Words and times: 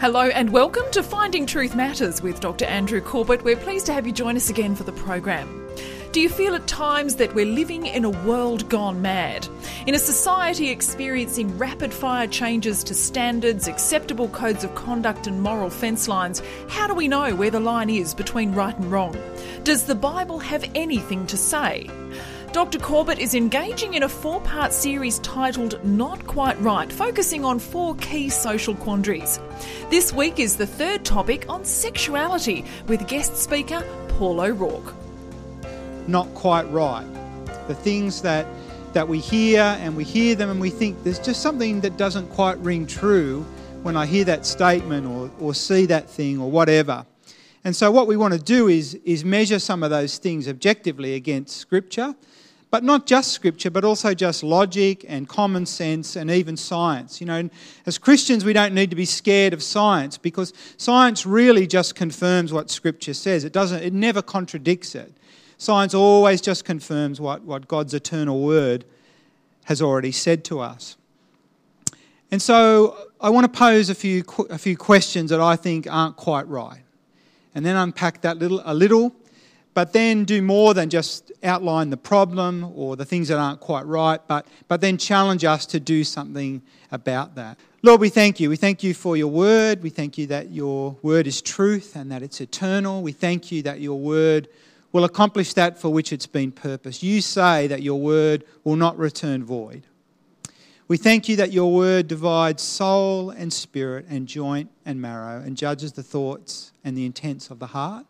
Hello 0.00 0.28
and 0.28 0.50
welcome 0.50 0.90
to 0.92 1.02
Finding 1.02 1.44
Truth 1.44 1.74
Matters 1.74 2.22
with 2.22 2.40
Dr. 2.40 2.64
Andrew 2.64 3.02
Corbett. 3.02 3.44
We're 3.44 3.54
pleased 3.54 3.84
to 3.84 3.92
have 3.92 4.06
you 4.06 4.14
join 4.14 4.34
us 4.34 4.48
again 4.48 4.74
for 4.74 4.84
the 4.84 4.92
program. 4.92 5.68
Do 6.12 6.22
you 6.22 6.30
feel 6.30 6.54
at 6.54 6.66
times 6.66 7.16
that 7.16 7.34
we're 7.34 7.44
living 7.44 7.84
in 7.84 8.06
a 8.06 8.10
world 8.24 8.66
gone 8.70 9.02
mad? 9.02 9.46
In 9.86 9.94
a 9.94 9.98
society 9.98 10.70
experiencing 10.70 11.58
rapid 11.58 11.92
fire 11.92 12.26
changes 12.26 12.82
to 12.84 12.94
standards, 12.94 13.68
acceptable 13.68 14.28
codes 14.30 14.64
of 14.64 14.74
conduct, 14.74 15.26
and 15.26 15.42
moral 15.42 15.68
fence 15.68 16.08
lines, 16.08 16.40
how 16.70 16.86
do 16.86 16.94
we 16.94 17.06
know 17.06 17.34
where 17.34 17.50
the 17.50 17.60
line 17.60 17.90
is 17.90 18.14
between 18.14 18.54
right 18.54 18.76
and 18.78 18.90
wrong? 18.90 19.14
Does 19.64 19.84
the 19.84 19.94
Bible 19.94 20.38
have 20.38 20.64
anything 20.74 21.26
to 21.26 21.36
say? 21.36 21.90
Dr. 22.52 22.80
Corbett 22.80 23.20
is 23.20 23.36
engaging 23.36 23.94
in 23.94 24.02
a 24.02 24.08
four 24.08 24.40
part 24.40 24.72
series 24.72 25.20
titled 25.20 25.82
Not 25.84 26.26
Quite 26.26 26.60
Right, 26.60 26.92
focusing 26.92 27.44
on 27.44 27.60
four 27.60 27.94
key 27.96 28.28
social 28.28 28.74
quandaries. 28.74 29.38
This 29.88 30.12
week 30.12 30.40
is 30.40 30.56
the 30.56 30.66
third 30.66 31.04
topic 31.04 31.48
on 31.48 31.64
sexuality 31.64 32.64
with 32.88 33.06
guest 33.06 33.36
speaker 33.36 33.84
Paul 34.08 34.40
O'Rourke. 34.40 34.92
Not 36.08 36.26
quite 36.34 36.68
right. 36.72 37.06
The 37.68 37.74
things 37.76 38.20
that, 38.22 38.46
that 38.94 39.06
we 39.06 39.20
hear 39.20 39.60
and 39.60 39.96
we 39.96 40.02
hear 40.02 40.34
them 40.34 40.50
and 40.50 40.60
we 40.60 40.70
think 40.70 41.04
there's 41.04 41.20
just 41.20 41.42
something 41.42 41.80
that 41.82 41.96
doesn't 41.96 42.30
quite 42.30 42.58
ring 42.58 42.84
true 42.84 43.42
when 43.84 43.96
I 43.96 44.06
hear 44.06 44.24
that 44.24 44.44
statement 44.44 45.06
or, 45.06 45.30
or 45.38 45.54
see 45.54 45.86
that 45.86 46.10
thing 46.10 46.40
or 46.40 46.50
whatever. 46.50 47.06
And 47.62 47.76
so, 47.76 47.92
what 47.92 48.08
we 48.08 48.16
want 48.16 48.34
to 48.34 48.40
do 48.40 48.66
is, 48.66 48.94
is 49.04 49.24
measure 49.24 49.60
some 49.60 49.84
of 49.84 49.90
those 49.90 50.18
things 50.18 50.48
objectively 50.48 51.14
against 51.14 51.56
Scripture 51.56 52.16
but 52.70 52.84
not 52.84 53.06
just 53.06 53.32
scripture, 53.32 53.70
but 53.70 53.84
also 53.84 54.14
just 54.14 54.44
logic 54.44 55.04
and 55.08 55.28
common 55.28 55.66
sense 55.66 56.14
and 56.14 56.30
even 56.30 56.56
science. 56.56 57.20
You 57.20 57.26
know, 57.26 57.50
as 57.84 57.98
Christians, 57.98 58.44
we 58.44 58.52
don't 58.52 58.74
need 58.74 58.90
to 58.90 58.96
be 58.96 59.04
scared 59.04 59.52
of 59.52 59.62
science 59.62 60.16
because 60.16 60.52
science 60.76 61.26
really 61.26 61.66
just 61.66 61.96
confirms 61.96 62.52
what 62.52 62.70
scripture 62.70 63.14
says. 63.14 63.44
It 63.44 63.52
doesn't, 63.52 63.82
it 63.82 63.92
never 63.92 64.22
contradicts 64.22 64.94
it. 64.94 65.12
Science 65.58 65.94
always 65.94 66.40
just 66.40 66.64
confirms 66.64 67.20
what, 67.20 67.42
what 67.42 67.66
God's 67.66 67.92
eternal 67.92 68.40
word 68.40 68.84
has 69.64 69.82
already 69.82 70.12
said 70.12 70.44
to 70.44 70.60
us. 70.60 70.96
And 72.30 72.40
so 72.40 72.96
I 73.20 73.30
want 73.30 73.52
to 73.52 73.58
pose 73.58 73.90
a 73.90 73.94
few, 73.94 74.24
a 74.48 74.58
few 74.58 74.76
questions 74.76 75.30
that 75.30 75.40
I 75.40 75.56
think 75.56 75.90
aren't 75.90 76.16
quite 76.16 76.46
right. 76.46 76.80
And 77.54 77.66
then 77.66 77.74
unpack 77.74 78.20
that 78.20 78.38
little, 78.38 78.62
a 78.64 78.72
little 78.72 79.12
but 79.80 79.94
then 79.94 80.24
do 80.24 80.42
more 80.42 80.74
than 80.74 80.90
just 80.90 81.32
outline 81.42 81.88
the 81.88 81.96
problem 81.96 82.70
or 82.74 82.96
the 82.96 83.04
things 83.06 83.28
that 83.28 83.38
aren't 83.38 83.60
quite 83.60 83.86
right, 83.86 84.20
but, 84.28 84.46
but 84.68 84.82
then 84.82 84.98
challenge 84.98 85.42
us 85.42 85.64
to 85.64 85.80
do 85.80 86.04
something 86.04 86.60
about 86.92 87.34
that. 87.36 87.58
Lord, 87.82 87.98
we 87.98 88.10
thank 88.10 88.38
you. 88.40 88.50
We 88.50 88.56
thank 88.56 88.82
you 88.82 88.92
for 88.92 89.16
your 89.16 89.28
word. 89.28 89.82
We 89.82 89.88
thank 89.88 90.18
you 90.18 90.26
that 90.26 90.50
your 90.50 90.98
word 91.00 91.26
is 91.26 91.40
truth 91.40 91.96
and 91.96 92.12
that 92.12 92.22
it's 92.22 92.42
eternal. 92.42 93.00
We 93.00 93.12
thank 93.12 93.50
you 93.50 93.62
that 93.62 93.80
your 93.80 93.98
word 93.98 94.48
will 94.92 95.04
accomplish 95.04 95.54
that 95.54 95.78
for 95.78 95.88
which 95.88 96.12
it's 96.12 96.26
been 96.26 96.52
purposed. 96.52 97.02
You 97.02 97.22
say 97.22 97.66
that 97.68 97.80
your 97.80 97.98
word 97.98 98.44
will 98.64 98.76
not 98.76 98.98
return 98.98 99.42
void. 99.42 99.86
We 100.88 100.98
thank 100.98 101.26
you 101.26 101.36
that 101.36 101.52
your 101.52 101.72
word 101.72 102.06
divides 102.06 102.62
soul 102.62 103.30
and 103.30 103.50
spirit 103.50 104.04
and 104.10 104.26
joint 104.26 104.70
and 104.84 105.00
marrow 105.00 105.40
and 105.40 105.56
judges 105.56 105.94
the 105.94 106.02
thoughts 106.02 106.72
and 106.84 106.98
the 106.98 107.06
intents 107.06 107.48
of 107.48 107.60
the 107.60 107.68
heart. 107.68 108.04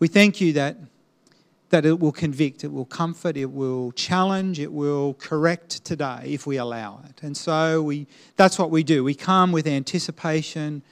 We 0.00 0.08
thank 0.08 0.40
you 0.40 0.54
that, 0.54 0.78
that 1.68 1.84
it 1.84 2.00
will 2.00 2.10
convict, 2.10 2.64
it 2.64 2.72
will 2.72 2.86
comfort, 2.86 3.36
it 3.36 3.52
will 3.52 3.92
challenge, 3.92 4.58
it 4.58 4.72
will 4.72 5.14
correct 5.14 5.84
today 5.84 6.22
if 6.24 6.46
we 6.46 6.56
allow 6.56 7.02
it. 7.08 7.22
And 7.22 7.36
so 7.36 7.82
we, 7.82 8.06
that's 8.36 8.58
what 8.58 8.70
we 8.70 8.82
do. 8.82 9.04
We 9.04 9.14
come 9.14 9.52
with 9.52 9.66
anticipation 9.66 10.82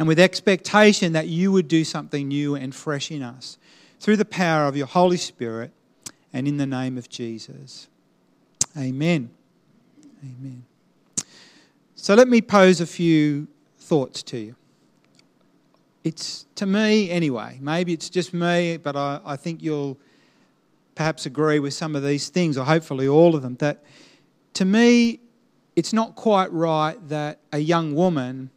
and 0.00 0.08
with 0.08 0.18
expectation 0.18 1.12
that 1.12 1.28
you 1.28 1.52
would 1.52 1.68
do 1.68 1.84
something 1.84 2.26
new 2.26 2.56
and 2.56 2.74
fresh 2.74 3.10
in 3.12 3.22
us 3.22 3.56
through 4.00 4.16
the 4.16 4.24
power 4.24 4.66
of 4.66 4.76
your 4.76 4.88
Holy 4.88 5.16
Spirit 5.16 5.70
and 6.32 6.48
in 6.48 6.56
the 6.56 6.66
name 6.66 6.98
of 6.98 7.08
Jesus. 7.08 7.86
Amen. 8.76 9.30
Amen. 10.22 10.64
So 11.94 12.16
let 12.16 12.26
me 12.26 12.42
pose 12.42 12.80
a 12.80 12.86
few 12.86 13.46
thoughts 13.78 14.24
to 14.24 14.38
you 14.38 14.56
it's 16.06 16.46
to 16.54 16.66
me 16.66 17.10
anyway, 17.10 17.58
maybe 17.60 17.92
it's 17.92 18.08
just 18.08 18.32
me, 18.32 18.76
but 18.76 18.94
I, 18.94 19.20
I 19.24 19.34
think 19.34 19.60
you'll 19.60 19.98
perhaps 20.94 21.26
agree 21.26 21.58
with 21.58 21.74
some 21.74 21.96
of 21.96 22.04
these 22.04 22.28
things, 22.28 22.56
or 22.56 22.64
hopefully 22.64 23.08
all 23.08 23.34
of 23.34 23.42
them, 23.42 23.56
that 23.56 23.82
to 24.54 24.64
me, 24.64 25.18
it's 25.74 25.92
not 25.92 26.14
quite 26.14 26.52
right 26.52 26.96
that 27.08 27.40
a 27.52 27.58
young 27.58 27.92
woman 27.96 28.50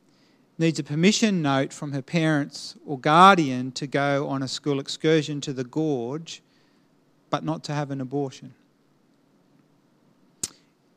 needs 0.59 0.77
a 0.77 0.83
permission 0.83 1.41
note 1.41 1.73
from 1.73 1.91
her 1.91 2.03
parents 2.03 2.75
or 2.85 2.99
guardian 2.99 3.71
to 3.71 3.87
go 3.87 4.27
on 4.27 4.43
a 4.43 4.47
school 4.47 4.79
excursion 4.79 5.41
to 5.41 5.51
the 5.51 5.63
gorge, 5.63 6.43
but 7.31 7.43
not 7.43 7.63
to 7.63 7.73
have 7.73 7.89
an 7.89 7.99
abortion. 7.99 8.53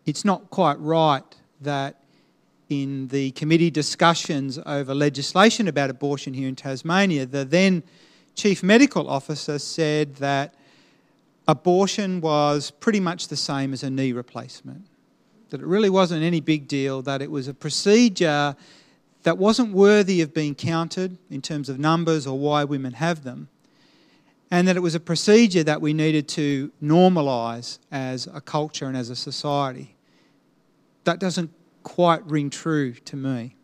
It's 0.05 0.23
not 0.23 0.51
quite 0.51 0.79
right 0.81 1.25
that 1.63 2.02
in 2.73 3.09
the 3.09 3.33
committee 3.33 3.71
discussions 3.71 4.59
over 4.65 4.95
legislation 4.95 5.69
about 5.69 5.91
abortion 5.91 6.33
here 6.33 6.49
in 6.49 6.57
Tasmania, 6.57 7.27
the 7.27 7.45
then 7.45 7.83
chief 8.35 8.63
medical 8.63 9.09
officer 9.09 9.59
said 9.59 10.17
that 10.17 10.55
abortion 11.47 12.21
was 12.21 12.71
pretty 12.71 13.01
much 13.01 13.29
the 13.29 13.37
same 13.37 13.73
as 13.73 13.83
a 13.83 13.91
knee 13.91 14.13
replacement, 14.13 14.87
that 15.51 15.61
it 15.61 15.67
really 15.67 15.91
wasn't 15.91 16.23
any 16.23 16.41
big 16.41 16.67
deal, 16.67 17.03
that 17.03 17.21
it 17.21 17.31
was 17.31 17.47
a 17.47 17.55
procedure 17.55 18.57
that 19.25 19.37
wasn't 19.37 19.73
worthy 19.73 20.21
of 20.23 20.33
being 20.33 20.55
counted 20.55 21.19
in 21.31 21.43
terms 21.43 21.69
of 21.69 21.79
numbers 21.79 22.27
or 22.27 22.39
why 22.39 22.65
women 22.65 22.95
have 22.95 23.23
them, 23.23 23.49
and 24.51 24.67
that 24.67 24.77
it 24.77 24.81
was 24.81 24.95
a 24.95 25.01
procedure 25.01 25.63
that 25.63 25.81
we 25.81 25.93
needed 25.93 26.27
to 26.29 26.73
normalise 26.83 27.79
as 27.91 28.27
a 28.33 28.41
culture 28.41 28.87
and 28.87 28.97
as 28.97 29.11
a 29.11 29.17
society. 29.17 29.95
That 31.05 31.19
doesn't 31.19 31.51
quite 31.83 32.25
ring 32.27 32.51
true 32.51 32.93
to 32.93 33.17
me. 33.17 33.57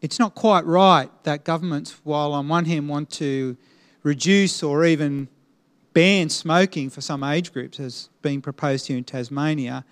It's 0.00 0.18
not 0.18 0.34
quite 0.34 0.64
right 0.64 1.10
that 1.24 1.44
governments, 1.44 1.96
while 2.04 2.32
on 2.32 2.48
one 2.48 2.64
hand 2.64 2.88
want 2.88 3.10
to 3.10 3.56
reduce 4.02 4.62
or 4.62 4.84
even 4.84 5.28
ban 5.92 6.30
smoking 6.30 6.88
for 6.88 7.00
some 7.00 7.22
age 7.22 7.52
groups, 7.52 7.78
as 7.78 8.08
being 8.22 8.40
proposed 8.40 8.86
here 8.86 8.96
in 8.96 9.04
Tasmania, 9.04 9.84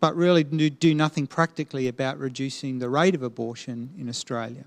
but 0.00 0.16
really 0.16 0.42
do 0.44 0.94
nothing 0.94 1.26
practically 1.26 1.86
about 1.88 2.18
reducing 2.18 2.78
the 2.78 2.88
rate 2.88 3.14
of 3.14 3.22
abortion 3.22 3.90
in 3.98 4.08
Australia. 4.08 4.64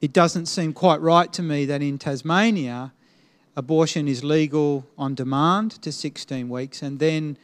It 0.00 0.12
doesn't 0.12 0.46
seem 0.46 0.72
quite 0.72 1.00
right 1.00 1.32
to 1.32 1.42
me 1.42 1.64
that 1.66 1.82
in 1.82 1.98
Tasmania 1.98 2.92
abortion 3.58 4.06
is 4.06 4.22
legal 4.22 4.86
on 4.96 5.16
demand 5.16 5.72
to 5.82 5.90
16 5.90 6.48
weeks 6.48 6.80
and 6.80 7.00
then 7.00 7.36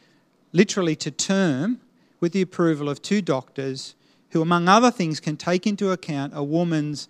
literally 0.53 0.95
to 0.95 1.11
term 1.11 1.81
with 2.21 2.31
the 2.31 2.41
approval 2.41 2.87
of 2.87 3.01
two 3.01 3.21
doctors 3.21 3.95
who, 4.29 4.41
among 4.41 4.69
other 4.69 4.89
things, 4.89 5.19
can 5.19 5.35
take 5.35 5.67
into 5.67 5.91
account 5.91 6.31
a 6.33 6.41
woman's 6.41 7.09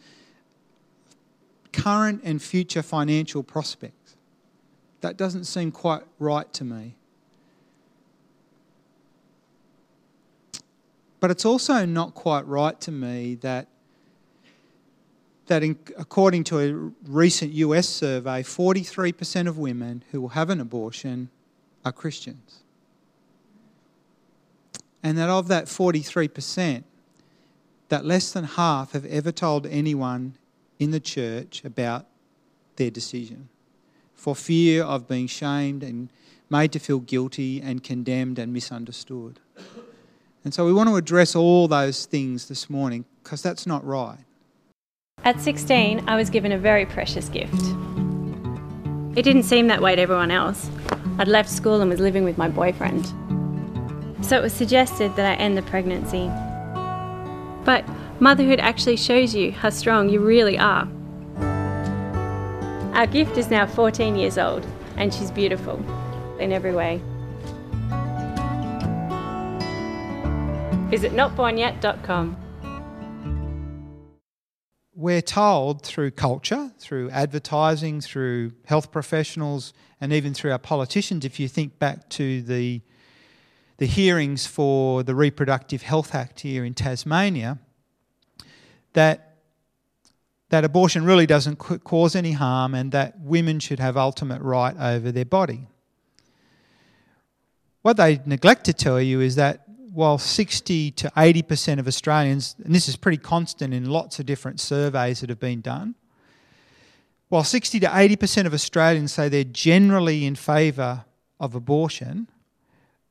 current 1.71 2.19
and 2.23 2.41
future 2.41 2.81
financial 2.81 3.43
prospects. 3.43 4.16
That 5.01 5.17
doesn't 5.17 5.43
seem 5.43 5.72
quite 5.72 6.01
right 6.17 6.51
to 6.53 6.63
me. 6.63 6.95
But 11.19 11.29
it's 11.29 11.45
also 11.45 11.85
not 11.85 12.16
quite 12.16 12.47
right 12.47 12.81
to 12.81 12.91
me 12.91 13.35
that 13.35 13.67
that 15.47 15.63
in, 15.63 15.78
according 15.97 16.44
to 16.45 16.59
a 16.59 17.09
recent 17.09 17.51
US 17.53 17.88
survey, 17.88 18.44
43% 18.44 19.47
of 19.47 19.57
women 19.57 20.03
who 20.11 20.22
will 20.22 20.29
have 20.29 20.50
an 20.50 20.59
abortion 20.59 21.29
are 21.83 21.91
Christians. 21.91 22.63
And 25.03 25.17
that 25.17 25.29
of 25.29 25.47
that 25.49 25.66
43%, 25.66 26.84
that 27.90 28.05
less 28.05 28.31
than 28.31 28.43
half 28.43 28.93
have 28.93 29.05
ever 29.05 29.31
told 29.31 29.67
anyone 29.67 30.35
in 30.79 30.91
the 30.91 30.99
church 30.99 31.64
about 31.64 32.08
their 32.75 32.90
decision 32.90 33.49
for 34.16 34.35
fear 34.35 34.84
of 34.84 35.08
being 35.08 35.28
shamed 35.28 35.84
and 35.84 36.09
made 36.49 36.72
to 36.72 36.79
feel 36.79 36.99
guilty 36.99 37.61
and 37.61 37.84
condemned 37.84 38.40
and 38.40 38.52
misunderstood. 38.52 39.40
And 40.43 40.53
so 40.53 40.66
we 40.66 40.73
want 40.73 40.90
to 40.90 40.96
address 40.96 41.35
all 41.35 41.67
those 41.67 42.05
things 42.05 42.47
this 42.47 42.70
morning 42.70 43.05
because 43.23 43.41
that's 43.43 43.67
not 43.67 43.85
right. 43.85 44.24
At 45.26 45.41
16, 45.41 46.08
I 46.08 46.16
was 46.16 46.29
given 46.29 46.52
a 46.52 46.58
very 46.59 46.85
precious 46.85 47.29
gift. 47.29 47.59
It 49.17 49.23
didn't 49.23 49.41
seem 49.41 49.66
that 49.70 49.82
way 49.82 49.96
to 49.96 50.02
everyone 50.03 50.29
else. 50.29 50.70
I'd 51.17 51.28
left 51.28 51.50
school 51.50 51.82
and 51.82 51.90
was 51.90 52.00
living 52.00 52.23
with 52.23 52.38
my 52.38 52.47
boyfriend. 52.47 53.08
So 54.23 54.38
it 54.38 54.44
was 54.44 54.53
suggested 54.53 55.16
that 55.16 55.26
I 55.26 55.34
end 55.41 55.58
the 55.58 55.64
pregnancy. 55.64 56.28
But 57.66 57.84
motherhood 58.20 58.59
actually 58.59 58.97
shows 58.97 59.34
you 59.34 59.52
how 59.52 59.72
strong 59.72 60.09
you 60.09 60.20
really 60.20 60.59
are. 60.59 60.88
Our 62.94 63.08
gift 63.08 63.35
is 63.40 63.50
now 63.50 63.66
14 63.66 64.16
years 64.16 64.38
old, 64.38 64.64
and 64.96 65.11
she's 65.11 65.32
beautiful 65.32 65.84
in 66.40 66.52
every 66.52 66.76
way. 66.76 67.02
Visit 70.91 71.14
notbornyet.com. 71.14 72.45
We're 75.05 75.22
told 75.22 75.84
through 75.84 76.11
culture, 76.17 76.72
through 76.79 77.11
advertising, 77.11 78.02
through 78.02 78.53
health 78.66 78.91
professionals, 78.91 79.72
and 80.02 80.11
even 80.11 80.34
through 80.34 80.52
our 80.52 80.57
politicians, 80.57 81.23
if 81.25 81.40
you 81.40 81.47
think 81.47 81.78
back 81.78 82.09
to 82.09 82.41
the, 82.41 82.81
the 83.78 83.85
hearings 83.85 84.47
for 84.47 85.03
the 85.03 85.13
Reproductive 85.13 85.84
Health 85.84 86.16
Act 86.16 86.40
here 86.40 86.66
in 86.66 86.73
Tasmania, 86.73 87.59
that, 88.93 89.35
that 90.49 90.63
abortion 90.66 91.05
really 91.05 91.28
doesn't 91.28 91.58
cause 91.58 92.16
any 92.16 92.31
harm 92.31 92.73
and 92.73 92.91
that 92.91 93.19
women 93.19 93.59
should 93.59 93.79
have 93.79 93.97
ultimate 93.97 94.41
right 94.41 94.75
over 94.75 95.11
their 95.11 95.23
body. 95.23 95.67
What 97.84 97.97
they 97.97 98.22
neglect 98.25 98.63
to 98.63 98.73
tell 98.73 98.99
you 98.99 99.22
is 99.22 99.35
that 99.35 99.65
while 99.96 100.18
60 100.18 100.92
to 100.92 101.09
80% 101.16 101.80
of 101.80 101.88
Australians, 101.88 102.56
and 102.64 102.76
this 102.76 102.90
is 102.90 102.97
pretty 102.97 103.18
constant 103.18 103.74
in 103.74 103.90
lots 103.90 104.20
of 104.20 104.26
different 104.26 104.59
surveys 104.59 105.22
that 105.22 105.30
have 105.30 105.40
been 105.40 105.62
done, 105.62 105.96
while 107.30 107.46
60 107.46 107.80
to 107.80 107.88
80% 107.88 108.46
of 108.46 108.53
Australians 108.53 109.14
say 109.14 109.30
they're 109.30 109.46
generally 109.46 110.26
in 110.26 110.36
favour 110.36 111.06
of 111.40 111.56
abortion, 111.56 112.30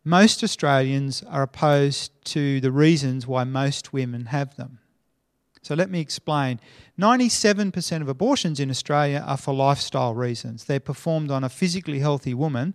most 0.05 0.45
Australians 0.45 1.23
are 1.23 1.43
opposed 1.43 2.13
to 2.27 2.61
the 2.61 2.71
reasons 2.71 3.27
why 3.27 3.45
most 3.45 3.95
women 3.95 4.27
have 4.27 4.55
them. 4.57 4.79
So 5.63 5.75
let 5.75 5.91
me 5.91 6.01
explain. 6.01 6.61
97% 7.01 8.03
of 8.03 8.09
abortions 8.11 8.61
in 8.61 8.69
Australia 8.69 9.25
are 9.27 9.39
for 9.39 9.55
lifestyle 9.55 10.15
reasons. 10.15 10.65
They're 10.65 10.81
performed 10.81 11.31
on 11.31 11.43
a 11.43 11.49
physically 11.49 12.01
healthy 12.01 12.35
woman 12.35 12.75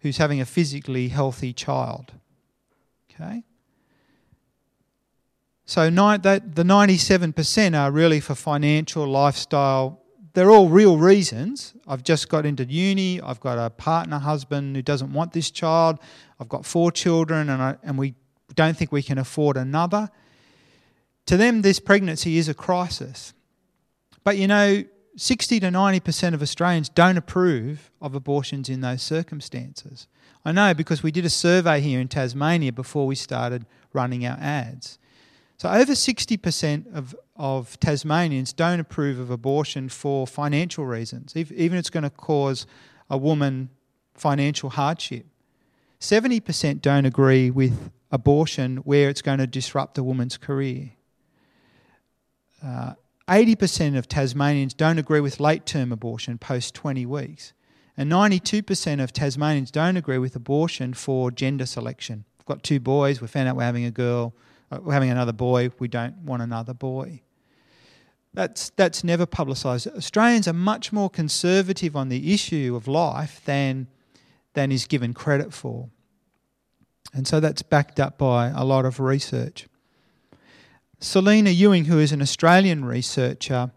who's 0.00 0.16
having 0.16 0.40
a 0.40 0.46
physically 0.46 1.08
healthy 1.08 1.52
child. 1.52 2.14
Okay? 3.12 3.44
So 5.70 5.88
the 5.88 6.64
97% 6.64 7.78
are 7.78 7.92
really 7.92 8.18
for 8.18 8.34
financial, 8.34 9.06
lifestyle. 9.06 10.02
They're 10.32 10.50
all 10.50 10.68
real 10.68 10.98
reasons. 10.98 11.74
I've 11.86 12.02
just 12.02 12.28
got 12.28 12.44
into 12.44 12.64
uni. 12.64 13.20
I've 13.20 13.38
got 13.38 13.56
a 13.56 13.70
partner, 13.70 14.18
husband 14.18 14.74
who 14.74 14.82
doesn't 14.82 15.12
want 15.12 15.32
this 15.32 15.48
child. 15.48 16.00
I've 16.40 16.48
got 16.48 16.66
four 16.66 16.90
children, 16.90 17.48
and, 17.48 17.62
I, 17.62 17.76
and 17.84 17.96
we 17.96 18.16
don't 18.56 18.76
think 18.76 18.90
we 18.90 19.00
can 19.00 19.16
afford 19.16 19.56
another. 19.56 20.10
To 21.26 21.36
them, 21.36 21.62
this 21.62 21.78
pregnancy 21.78 22.38
is 22.38 22.48
a 22.48 22.54
crisis. 22.54 23.32
But 24.24 24.38
you 24.38 24.48
know, 24.48 24.82
60 25.14 25.60
to 25.60 25.68
90% 25.68 26.34
of 26.34 26.42
Australians 26.42 26.88
don't 26.88 27.16
approve 27.16 27.92
of 28.00 28.16
abortions 28.16 28.68
in 28.68 28.80
those 28.80 29.02
circumstances. 29.02 30.08
I 30.44 30.50
know 30.50 30.74
because 30.74 31.04
we 31.04 31.12
did 31.12 31.24
a 31.24 31.30
survey 31.30 31.80
here 31.80 32.00
in 32.00 32.08
Tasmania 32.08 32.72
before 32.72 33.06
we 33.06 33.14
started 33.14 33.66
running 33.92 34.26
our 34.26 34.36
ads. 34.40 34.98
So, 35.60 35.68
over 35.68 35.92
60% 35.92 36.86
of, 36.94 37.14
of 37.36 37.78
Tasmanians 37.80 38.54
don't 38.54 38.80
approve 38.80 39.18
of 39.18 39.28
abortion 39.28 39.90
for 39.90 40.26
financial 40.26 40.86
reasons, 40.86 41.34
if, 41.36 41.52
even 41.52 41.76
if 41.76 41.80
it's 41.80 41.90
going 41.90 42.04
to 42.04 42.08
cause 42.08 42.64
a 43.10 43.18
woman 43.18 43.68
financial 44.14 44.70
hardship. 44.70 45.26
70% 46.00 46.80
don't 46.80 47.04
agree 47.04 47.50
with 47.50 47.90
abortion 48.10 48.78
where 48.78 49.10
it's 49.10 49.20
going 49.20 49.36
to 49.36 49.46
disrupt 49.46 49.98
a 49.98 50.02
woman's 50.02 50.38
career. 50.38 50.92
Uh, 52.64 52.94
80% 53.28 53.98
of 53.98 54.08
Tasmanians 54.08 54.72
don't 54.72 54.96
agree 54.96 55.20
with 55.20 55.40
late 55.40 55.66
term 55.66 55.92
abortion 55.92 56.38
post 56.38 56.74
20 56.74 57.04
weeks. 57.04 57.52
And 57.98 58.10
92% 58.10 59.02
of 59.02 59.12
Tasmanians 59.12 59.70
don't 59.70 59.98
agree 59.98 60.16
with 60.16 60.34
abortion 60.34 60.94
for 60.94 61.30
gender 61.30 61.66
selection. 61.66 62.24
We've 62.38 62.46
got 62.46 62.62
two 62.62 62.80
boys, 62.80 63.20
we 63.20 63.26
found 63.26 63.46
out 63.46 63.56
we're 63.56 63.64
having 63.64 63.84
a 63.84 63.90
girl 63.90 64.32
we're 64.70 64.92
having 64.92 65.10
another 65.10 65.32
boy, 65.32 65.70
we 65.78 65.88
don't 65.88 66.16
want 66.18 66.42
another 66.42 66.74
boy. 66.74 67.22
That's, 68.32 68.70
that's 68.70 69.02
never 69.02 69.26
publicised. 69.26 69.88
Australians 69.88 70.46
are 70.46 70.52
much 70.52 70.92
more 70.92 71.10
conservative 71.10 71.96
on 71.96 72.08
the 72.08 72.32
issue 72.32 72.74
of 72.76 72.86
life 72.86 73.40
than, 73.44 73.88
than 74.54 74.70
is 74.70 74.86
given 74.86 75.14
credit 75.14 75.52
for. 75.52 75.88
And 77.12 77.26
so 77.26 77.40
that's 77.40 77.62
backed 77.62 77.98
up 77.98 78.18
by 78.18 78.52
a 78.54 78.64
lot 78.64 78.84
of 78.84 79.00
research. 79.00 79.66
Selena 81.00 81.50
Ewing, 81.50 81.86
who 81.86 81.98
is 81.98 82.12
an 82.12 82.22
Australian 82.22 82.84
researcher, 82.84 83.72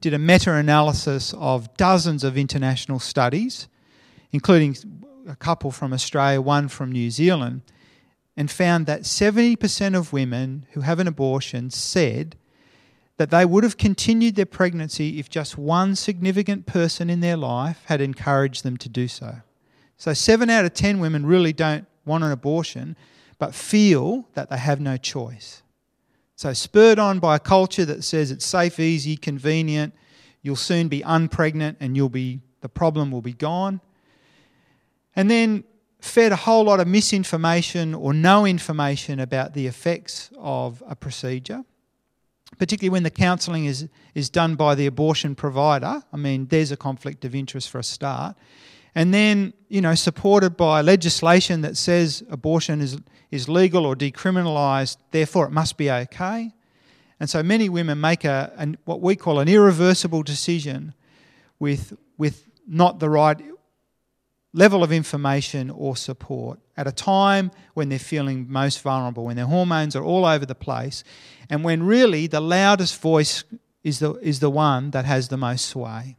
did 0.00 0.14
a 0.14 0.18
meta 0.18 0.52
analysis 0.52 1.34
of 1.38 1.74
dozens 1.76 2.22
of 2.22 2.36
international 2.36 3.00
studies, 3.00 3.66
including 4.30 4.76
a 5.26 5.34
couple 5.34 5.72
from 5.72 5.92
Australia, 5.92 6.40
one 6.40 6.68
from 6.68 6.92
New 6.92 7.10
Zealand, 7.10 7.62
and 8.36 8.50
found 8.50 8.86
that 8.86 9.02
70% 9.02 9.96
of 9.96 10.12
women 10.12 10.66
who 10.72 10.82
have 10.82 11.00
an 11.00 11.08
abortion 11.08 11.70
said 11.70 12.36
that 13.16 13.30
they 13.30 13.46
would 13.46 13.64
have 13.64 13.78
continued 13.78 14.36
their 14.36 14.44
pregnancy 14.44 15.18
if 15.18 15.30
just 15.30 15.56
one 15.56 15.96
significant 15.96 16.66
person 16.66 17.08
in 17.08 17.20
their 17.20 17.36
life 17.36 17.82
had 17.86 18.00
encouraged 18.00 18.62
them 18.62 18.76
to 18.76 18.88
do 18.88 19.08
so. 19.08 19.36
So, 19.96 20.12
7 20.12 20.50
out 20.50 20.66
of 20.66 20.74
10 20.74 21.00
women 21.00 21.24
really 21.24 21.54
don't 21.54 21.86
want 22.04 22.24
an 22.24 22.30
abortion, 22.30 22.96
but 23.38 23.54
feel 23.54 24.28
that 24.34 24.50
they 24.50 24.58
have 24.58 24.80
no 24.80 24.98
choice. 24.98 25.62
So, 26.34 26.52
spurred 26.52 26.98
on 26.98 27.18
by 27.18 27.36
a 27.36 27.40
culture 27.40 27.86
that 27.86 28.04
says 28.04 28.30
it's 28.30 28.44
safe, 28.44 28.78
easy, 28.78 29.16
convenient, 29.16 29.94
you'll 30.42 30.56
soon 30.56 30.88
be 30.88 31.00
unpregnant 31.00 31.76
and 31.80 31.96
you'll 31.96 32.10
be, 32.10 32.40
the 32.60 32.68
problem 32.68 33.10
will 33.10 33.22
be 33.22 33.32
gone. 33.32 33.80
And 35.14 35.30
then 35.30 35.64
fed 36.06 36.32
a 36.32 36.36
whole 36.36 36.64
lot 36.64 36.80
of 36.80 36.86
misinformation 36.86 37.94
or 37.94 38.12
no 38.14 38.46
information 38.46 39.20
about 39.20 39.54
the 39.54 39.66
effects 39.66 40.30
of 40.38 40.82
a 40.88 40.94
procedure, 40.94 41.64
particularly 42.58 42.92
when 42.92 43.02
the 43.02 43.10
counselling 43.10 43.64
is, 43.64 43.88
is 44.14 44.30
done 44.30 44.54
by 44.54 44.74
the 44.74 44.86
abortion 44.86 45.34
provider. 45.34 46.02
I 46.12 46.16
mean, 46.16 46.46
there's 46.46 46.72
a 46.72 46.76
conflict 46.76 47.24
of 47.24 47.34
interest 47.34 47.70
for 47.70 47.78
a 47.78 47.84
start. 47.84 48.36
And 48.94 49.12
then, 49.12 49.52
you 49.68 49.82
know, 49.82 49.94
supported 49.94 50.56
by 50.56 50.80
legislation 50.80 51.60
that 51.60 51.76
says 51.76 52.24
abortion 52.30 52.80
is, 52.80 52.98
is 53.30 53.48
legal 53.48 53.84
or 53.84 53.94
decriminalised, 53.94 54.96
therefore 55.10 55.46
it 55.46 55.52
must 55.52 55.76
be 55.76 55.90
okay. 55.90 56.54
And 57.20 57.28
so 57.28 57.42
many 57.42 57.68
women 57.68 58.00
make 58.00 58.24
a, 58.24 58.52
an, 58.56 58.78
what 58.84 59.00
we 59.00 59.16
call 59.16 59.38
an 59.38 59.48
irreversible 59.48 60.22
decision 60.22 60.94
with, 61.58 61.94
with 62.16 62.48
not 62.66 62.98
the 62.98 63.10
right 63.10 63.38
level 64.56 64.82
of 64.82 64.90
information 64.90 65.68
or 65.68 65.94
support 65.94 66.58
at 66.78 66.86
a 66.86 66.92
time 66.92 67.50
when 67.74 67.90
they're 67.90 67.98
feeling 67.98 68.46
most 68.48 68.80
vulnerable, 68.80 69.26
when 69.26 69.36
their 69.36 69.44
hormones 69.44 69.94
are 69.94 70.02
all 70.02 70.24
over 70.24 70.46
the 70.46 70.54
place, 70.54 71.04
and 71.50 71.62
when 71.62 71.82
really 71.82 72.26
the 72.26 72.40
loudest 72.40 72.98
voice 73.00 73.44
is 73.84 73.98
the, 73.98 74.14
is 74.14 74.40
the 74.40 74.48
one 74.48 74.92
that 74.92 75.04
has 75.04 75.28
the 75.28 75.36
most 75.36 75.66
sway. 75.66 76.16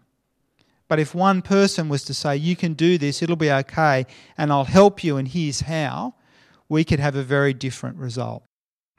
But 0.88 1.00
if 1.00 1.16
one 1.16 1.42
person 1.42 1.90
was 1.90 2.04
to 2.06 2.14
say, 2.14 2.38
You 2.38 2.56
can 2.56 2.76
do 2.76 3.00
this, 3.00 3.24
it'll 3.24 3.36
be 3.36 3.52
okay, 3.52 4.06
and 4.38 4.52
I'll 4.52 4.66
help 4.66 5.04
you, 5.04 5.18
and 5.18 5.28
here's 5.28 5.62
how, 5.62 6.14
we 6.70 6.84
could 6.84 7.00
have 7.00 7.16
a 7.16 7.24
very 7.24 7.54
different 7.54 7.98
result. 7.98 8.44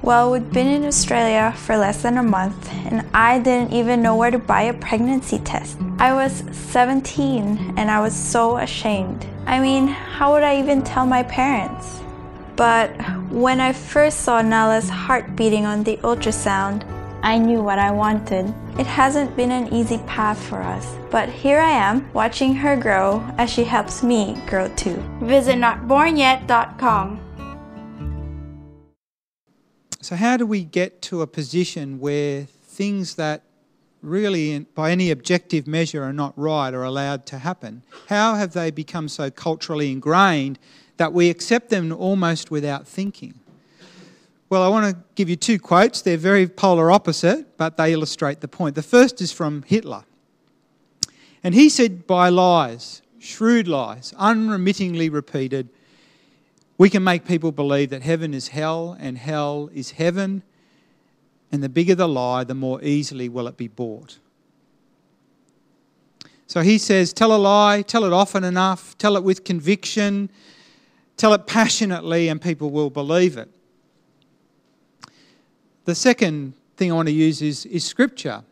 Well, 0.04 0.30
we'd 0.30 0.52
been 0.52 0.68
in 0.68 0.84
Australia 0.84 1.52
for 1.56 1.76
less 1.76 2.02
than 2.02 2.18
a 2.18 2.22
month, 2.22 2.72
and 2.86 3.04
I 3.12 3.40
didn't 3.40 3.72
even 3.72 4.00
know 4.00 4.14
where 4.14 4.30
to 4.30 4.38
buy 4.38 4.62
a 4.62 4.72
pregnancy 4.72 5.40
test. 5.40 5.76
I 5.98 6.14
was 6.14 6.44
17 6.52 7.74
and 7.76 7.90
I 7.90 8.00
was 8.00 8.14
so 8.14 8.58
ashamed. 8.58 9.26
I 9.44 9.58
mean, 9.58 9.88
how 9.88 10.32
would 10.32 10.44
I 10.44 10.60
even 10.60 10.82
tell 10.82 11.04
my 11.04 11.24
parents? 11.24 12.00
But 12.54 12.90
when 13.28 13.60
I 13.60 13.72
first 13.72 14.20
saw 14.20 14.40
Nala's 14.40 14.88
heart 14.88 15.34
beating 15.34 15.66
on 15.66 15.82
the 15.82 15.96
ultrasound, 15.98 16.84
I 17.22 17.36
knew 17.36 17.60
what 17.60 17.80
I 17.80 17.90
wanted. 17.90 18.54
It 18.78 18.86
hasn't 18.86 19.36
been 19.36 19.50
an 19.50 19.74
easy 19.74 19.98
path 20.06 20.40
for 20.40 20.62
us, 20.62 20.96
but 21.10 21.28
here 21.28 21.58
I 21.58 21.72
am 21.72 22.08
watching 22.14 22.54
her 22.54 22.76
grow 22.76 23.22
as 23.36 23.50
she 23.50 23.64
helps 23.64 24.04
me 24.04 24.40
grow 24.46 24.68
too. 24.76 25.02
Visit 25.20 25.56
notbornyet.com. 25.56 27.27
So, 30.08 30.16
how 30.16 30.38
do 30.38 30.46
we 30.46 30.64
get 30.64 31.02
to 31.02 31.20
a 31.20 31.26
position 31.26 32.00
where 32.00 32.44
things 32.44 33.16
that 33.16 33.42
really, 34.00 34.60
by 34.74 34.90
any 34.90 35.10
objective 35.10 35.66
measure, 35.66 36.02
are 36.02 36.14
not 36.14 36.32
right 36.34 36.72
are 36.72 36.82
allowed 36.82 37.26
to 37.26 37.40
happen? 37.40 37.82
How 38.06 38.34
have 38.34 38.54
they 38.54 38.70
become 38.70 39.08
so 39.08 39.30
culturally 39.30 39.92
ingrained 39.92 40.58
that 40.96 41.12
we 41.12 41.28
accept 41.28 41.68
them 41.68 41.92
almost 41.92 42.50
without 42.50 42.88
thinking? 42.88 43.34
Well, 44.48 44.62
I 44.62 44.68
want 44.68 44.90
to 44.90 45.02
give 45.14 45.28
you 45.28 45.36
two 45.36 45.58
quotes. 45.58 46.00
They're 46.00 46.16
very 46.16 46.48
polar 46.48 46.90
opposite, 46.90 47.58
but 47.58 47.76
they 47.76 47.92
illustrate 47.92 48.40
the 48.40 48.48
point. 48.48 48.76
The 48.76 48.82
first 48.82 49.20
is 49.20 49.30
from 49.30 49.62
Hitler. 49.64 50.04
And 51.44 51.54
he 51.54 51.68
said, 51.68 52.06
by 52.06 52.30
lies, 52.30 53.02
shrewd 53.18 53.68
lies, 53.68 54.14
unremittingly 54.16 55.10
repeated, 55.10 55.68
we 56.78 56.88
can 56.88 57.04
make 57.04 57.26
people 57.26 57.52
believe 57.52 57.90
that 57.90 58.02
heaven 58.02 58.32
is 58.32 58.48
hell 58.48 58.96
and 58.98 59.18
hell 59.18 59.68
is 59.74 59.90
heaven, 59.92 60.42
and 61.52 61.62
the 61.62 61.68
bigger 61.68 61.94
the 61.94 62.08
lie, 62.08 62.44
the 62.44 62.54
more 62.54 62.82
easily 62.82 63.28
will 63.28 63.48
it 63.48 63.56
be 63.56 63.68
bought. 63.68 64.18
So 66.46 66.62
he 66.62 66.78
says, 66.78 67.12
tell 67.12 67.34
a 67.34 67.36
lie, 67.36 67.82
tell 67.82 68.04
it 68.04 68.12
often 68.12 68.44
enough, 68.44 68.96
tell 68.96 69.16
it 69.16 69.24
with 69.24 69.44
conviction, 69.44 70.30
tell 71.18 71.34
it 71.34 71.46
passionately, 71.46 72.28
and 72.28 72.40
people 72.40 72.70
will 72.70 72.88
believe 72.88 73.36
it. 73.36 73.50
The 75.84 75.94
second 75.94 76.54
thing 76.76 76.92
I 76.92 76.94
want 76.94 77.08
to 77.08 77.14
use 77.14 77.42
is, 77.42 77.66
is 77.66 77.84
scripture. 77.84 78.42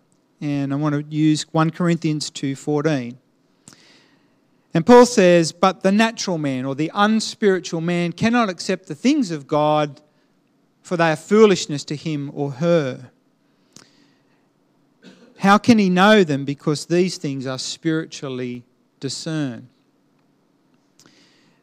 And 0.40 0.73
I 0.73 0.76
want 0.76 0.95
to 0.95 1.16
use 1.16 1.45
1 1.52 1.71
Corinthians 1.71 2.30
2:14. 2.30 3.16
And 4.76 4.85
Paul 4.85 5.06
says, 5.06 5.52
But 5.52 5.83
the 5.83 5.90
natural 5.90 6.37
man 6.37 6.66
or 6.66 6.75
the 6.75 6.90
unspiritual 6.92 7.80
man 7.80 8.12
cannot 8.12 8.50
accept 8.50 8.88
the 8.88 8.95
things 8.95 9.30
of 9.30 9.47
God, 9.47 10.02
for 10.83 10.99
they 10.99 11.12
are 11.12 11.16
foolishness 11.16 11.83
to 11.85 11.97
him 11.97 12.30
or 12.35 12.50
her. 12.50 13.11
How 15.38 15.56
can 15.56 15.78
he 15.78 15.88
know 15.88 16.25
them? 16.25 16.45
Because 16.45 16.85
these 16.85 17.16
things 17.16 17.47
are 17.47 17.59
spiritually 17.59 18.64
discerned. 19.00 19.68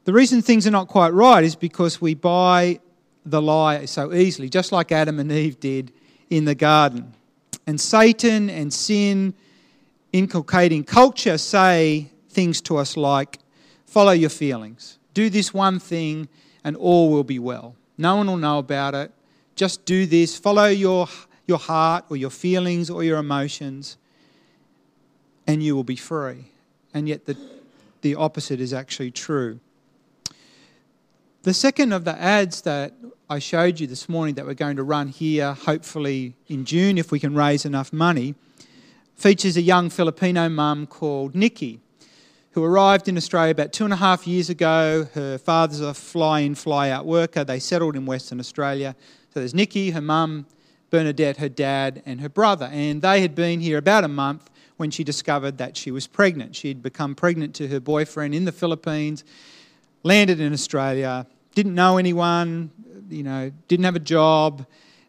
The 0.05 0.13
reason 0.13 0.41
things 0.41 0.65
are 0.65 0.72
not 0.72 0.88
quite 0.88 1.13
right 1.13 1.43
is 1.43 1.55
because 1.55 2.01
we 2.01 2.15
buy 2.15 2.79
the 3.27 3.43
lie 3.43 3.86
so 3.86 4.12
easily, 4.12 4.50
just 4.50 4.72
like 4.72 4.91
Adam 4.91 5.20
and 5.20 5.32
Eve 5.32 5.60
did 5.60 5.93
in 6.32 6.46
the 6.46 6.55
garden. 6.55 7.13
And 7.67 7.79
Satan 7.79 8.50
and 8.50 8.74
sin, 8.74 9.36
inculcating 10.12 10.84
culture, 10.84 11.38
say 11.38 12.10
things 12.33 12.61
to 12.61 12.77
us 12.77 12.97
like 12.97 13.39
follow 13.85 14.11
your 14.11 14.29
feelings, 14.29 14.97
do 15.13 15.29
this 15.29 15.53
one 15.53 15.79
thing, 15.79 16.27
and 16.63 16.75
all 16.75 17.11
will 17.11 17.23
be 17.23 17.39
well. 17.39 17.75
No 17.97 18.15
one 18.15 18.27
will 18.27 18.37
know 18.37 18.57
about 18.57 18.95
it. 18.95 19.11
Just 19.55 19.85
do 19.85 20.05
this, 20.05 20.37
follow 20.37 20.65
your, 20.65 21.07
your 21.45 21.59
heart 21.59 22.05
or 22.09 22.17
your 22.17 22.31
feelings 22.31 22.89
or 22.89 23.03
your 23.03 23.19
emotions, 23.19 23.97
and 25.45 25.61
you 25.61 25.75
will 25.75 25.83
be 25.83 25.95
free. 25.95 26.45
And 26.93 27.07
yet, 27.07 27.25
the, 27.25 27.37
the 28.01 28.15
opposite 28.15 28.59
is 28.59 28.73
actually 28.73 29.11
true. 29.11 29.59
The 31.43 31.53
second 31.53 31.91
of 31.91 32.05
the 32.05 32.17
ads 32.19 32.61
that 32.61 32.93
I 33.29 33.39
showed 33.39 33.79
you 33.79 33.87
this 33.87 34.07
morning 34.07 34.35
that 34.35 34.45
we're 34.45 34.53
going 34.53 34.77
to 34.77 34.83
run 34.83 35.09
here, 35.09 35.53
hopefully 35.53 36.35
in 36.47 36.65
June, 36.65 36.97
if 36.97 37.11
we 37.11 37.19
can 37.19 37.35
raise 37.35 37.65
enough 37.65 37.91
money, 37.91 38.35
features 39.15 39.57
a 39.57 39.61
young 39.61 39.89
Filipino 39.89 40.49
mum 40.49 40.87
called 40.87 41.35
Nikki, 41.35 41.79
who 42.53 42.63
arrived 42.63 43.07
in 43.07 43.17
Australia 43.17 43.51
about 43.51 43.74
two 43.74 43.83
and 43.83 43.93
a 43.93 43.98
half 43.98 44.27
years 44.27 44.50
ago. 44.50 45.07
Her 45.13 45.38
father's 45.39 45.81
a 45.81 45.93
fly 45.93 46.41
in, 46.41 46.55
fly 46.55 46.91
out 46.91 47.05
worker. 47.05 47.43
They 47.43 47.60
settled 47.60 47.95
in 47.95 48.05
Western 48.05 48.39
Australia. 48.39 48.95
So 49.33 49.39
there's 49.39 49.55
Nikki, 49.55 49.91
her 49.91 50.01
mum, 50.01 50.45
Bernadette, 50.91 51.38
her 51.38 51.50
dad, 51.50 52.03
and 52.05 52.22
her 52.22 52.29
brother. 52.29 52.69
And 52.72 53.01
they 53.01 53.22
had 53.22 53.33
been 53.33 53.60
here 53.60 53.79
about 53.79 54.03
a 54.03 54.07
month 54.07 54.51
when 54.77 54.91
she 54.91 55.03
discovered 55.03 55.57
that 55.57 55.75
she 55.75 55.89
was 55.89 56.05
pregnant. 56.05 56.55
She 56.55 56.67
had 56.67 56.83
become 56.83 57.15
pregnant 57.15 57.55
to 57.55 57.67
her 57.69 57.79
boyfriend 57.79 58.36
in 58.36 58.45
the 58.45 58.51
Philippines, 58.51 59.24
landed 60.03 60.39
in 60.39 60.53
Australia, 60.53 61.25
didn't 61.55 61.74
know 61.74 61.98
anyone, 61.98 62.69
you 63.10 63.24
know, 63.24 63.51
didn't 63.67 63.86
have 63.86 63.95
a 63.95 64.00
job. 64.00 64.67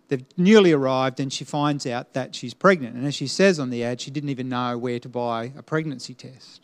They've 0.08 0.24
newly 0.38 0.72
arrived, 0.72 1.20
and 1.20 1.30
she 1.30 1.44
finds 1.44 1.86
out 1.86 2.14
that 2.14 2.34
she's 2.34 2.54
pregnant. 2.54 2.96
And 2.96 3.06
as 3.06 3.14
she 3.14 3.26
says 3.26 3.58
on 3.58 3.68
the 3.68 3.84
ad, 3.84 4.00
she 4.00 4.10
didn't 4.10 4.30
even 4.30 4.48
know 4.48 4.78
where 4.78 4.98
to 4.98 5.08
buy 5.10 5.52
a 5.58 5.62
pregnancy 5.62 6.14
test. 6.14 6.63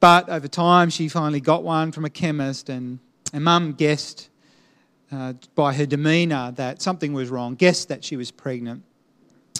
But 0.00 0.28
over 0.30 0.48
time, 0.48 0.88
she 0.88 1.08
finally 1.08 1.40
got 1.40 1.62
one 1.62 1.92
from 1.92 2.04
a 2.06 2.10
chemist, 2.10 2.70
and, 2.70 2.98
and 3.32 3.44
mum 3.44 3.74
guessed 3.74 4.30
uh, 5.12 5.34
by 5.54 5.74
her 5.74 5.84
demeanour 5.84 6.52
that 6.52 6.80
something 6.80 7.12
was 7.12 7.28
wrong, 7.28 7.54
guessed 7.54 7.88
that 7.88 8.02
she 8.02 8.16
was 8.16 8.30
pregnant. 8.30 8.82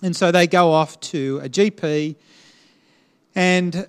And 0.02 0.16
so 0.16 0.32
they 0.32 0.47
go 0.47 0.73
off 0.73 0.99
to 1.00 1.40
a 1.42 1.49
GP, 1.49 2.16
and 3.35 3.87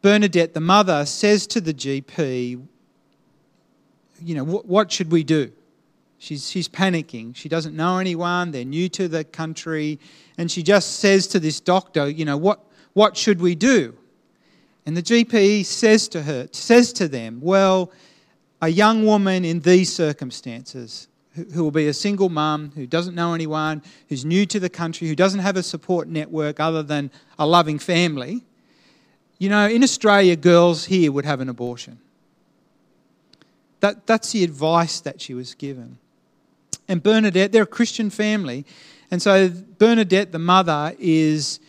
Bernadette, 0.00 0.54
the 0.54 0.60
mother, 0.60 1.04
says 1.04 1.46
to 1.48 1.60
the 1.60 1.74
GP, 1.74 2.64
you 4.22 4.34
know, 4.34 4.44
what, 4.44 4.66
what 4.66 4.90
should 4.90 5.10
we 5.10 5.24
do? 5.24 5.52
She's, 6.18 6.50
she's 6.50 6.68
panicking. 6.68 7.36
She 7.36 7.48
doesn't 7.48 7.76
know 7.76 7.98
anyone. 7.98 8.50
They're 8.50 8.64
new 8.64 8.88
to 8.90 9.08
the 9.08 9.24
country. 9.24 10.00
And 10.36 10.50
she 10.50 10.62
just 10.62 10.98
says 10.98 11.26
to 11.28 11.40
this 11.40 11.60
doctor, 11.60 12.08
you 12.08 12.24
know, 12.24 12.36
what, 12.36 12.64
what 12.94 13.16
should 13.16 13.40
we 13.40 13.54
do? 13.54 13.97
And 14.88 14.96
the 14.96 15.02
GP 15.02 15.66
says 15.66 16.08
to 16.08 16.22
her, 16.22 16.48
says 16.50 16.94
to 16.94 17.08
them, 17.08 17.42
well, 17.42 17.92
a 18.62 18.70
young 18.70 19.04
woman 19.04 19.44
in 19.44 19.60
these 19.60 19.92
circumstances, 19.92 21.08
who, 21.34 21.62
will 21.62 21.70
be 21.70 21.88
a 21.88 21.92
single 21.92 22.30
mum, 22.30 22.72
who 22.74 22.86
doesn't 22.86 23.14
know 23.14 23.34
anyone, 23.34 23.82
who's 24.08 24.24
new 24.24 24.46
to 24.46 24.58
the 24.58 24.70
country, 24.70 25.06
who 25.06 25.14
doesn't 25.14 25.40
have 25.40 25.58
a 25.58 25.62
support 25.62 26.08
network 26.08 26.58
other 26.58 26.82
than 26.82 27.10
a 27.38 27.46
loving 27.46 27.78
family, 27.78 28.46
you 29.38 29.50
know, 29.50 29.68
in 29.68 29.82
Australia, 29.82 30.36
girls 30.36 30.86
here 30.86 31.12
would 31.12 31.26
have 31.26 31.42
an 31.42 31.50
abortion. 31.50 31.98
That, 33.80 34.06
that's 34.06 34.32
the 34.32 34.42
advice 34.42 35.02
that 35.02 35.20
she 35.20 35.34
was 35.34 35.52
given. 35.52 35.98
And 36.88 37.02
Bernadette, 37.02 37.52
they're 37.52 37.64
a 37.64 37.66
Christian 37.66 38.08
family. 38.08 38.64
And 39.10 39.20
so 39.20 39.50
Bernadette, 39.50 40.32
the 40.32 40.38
mother, 40.38 40.94
is, 40.98 41.60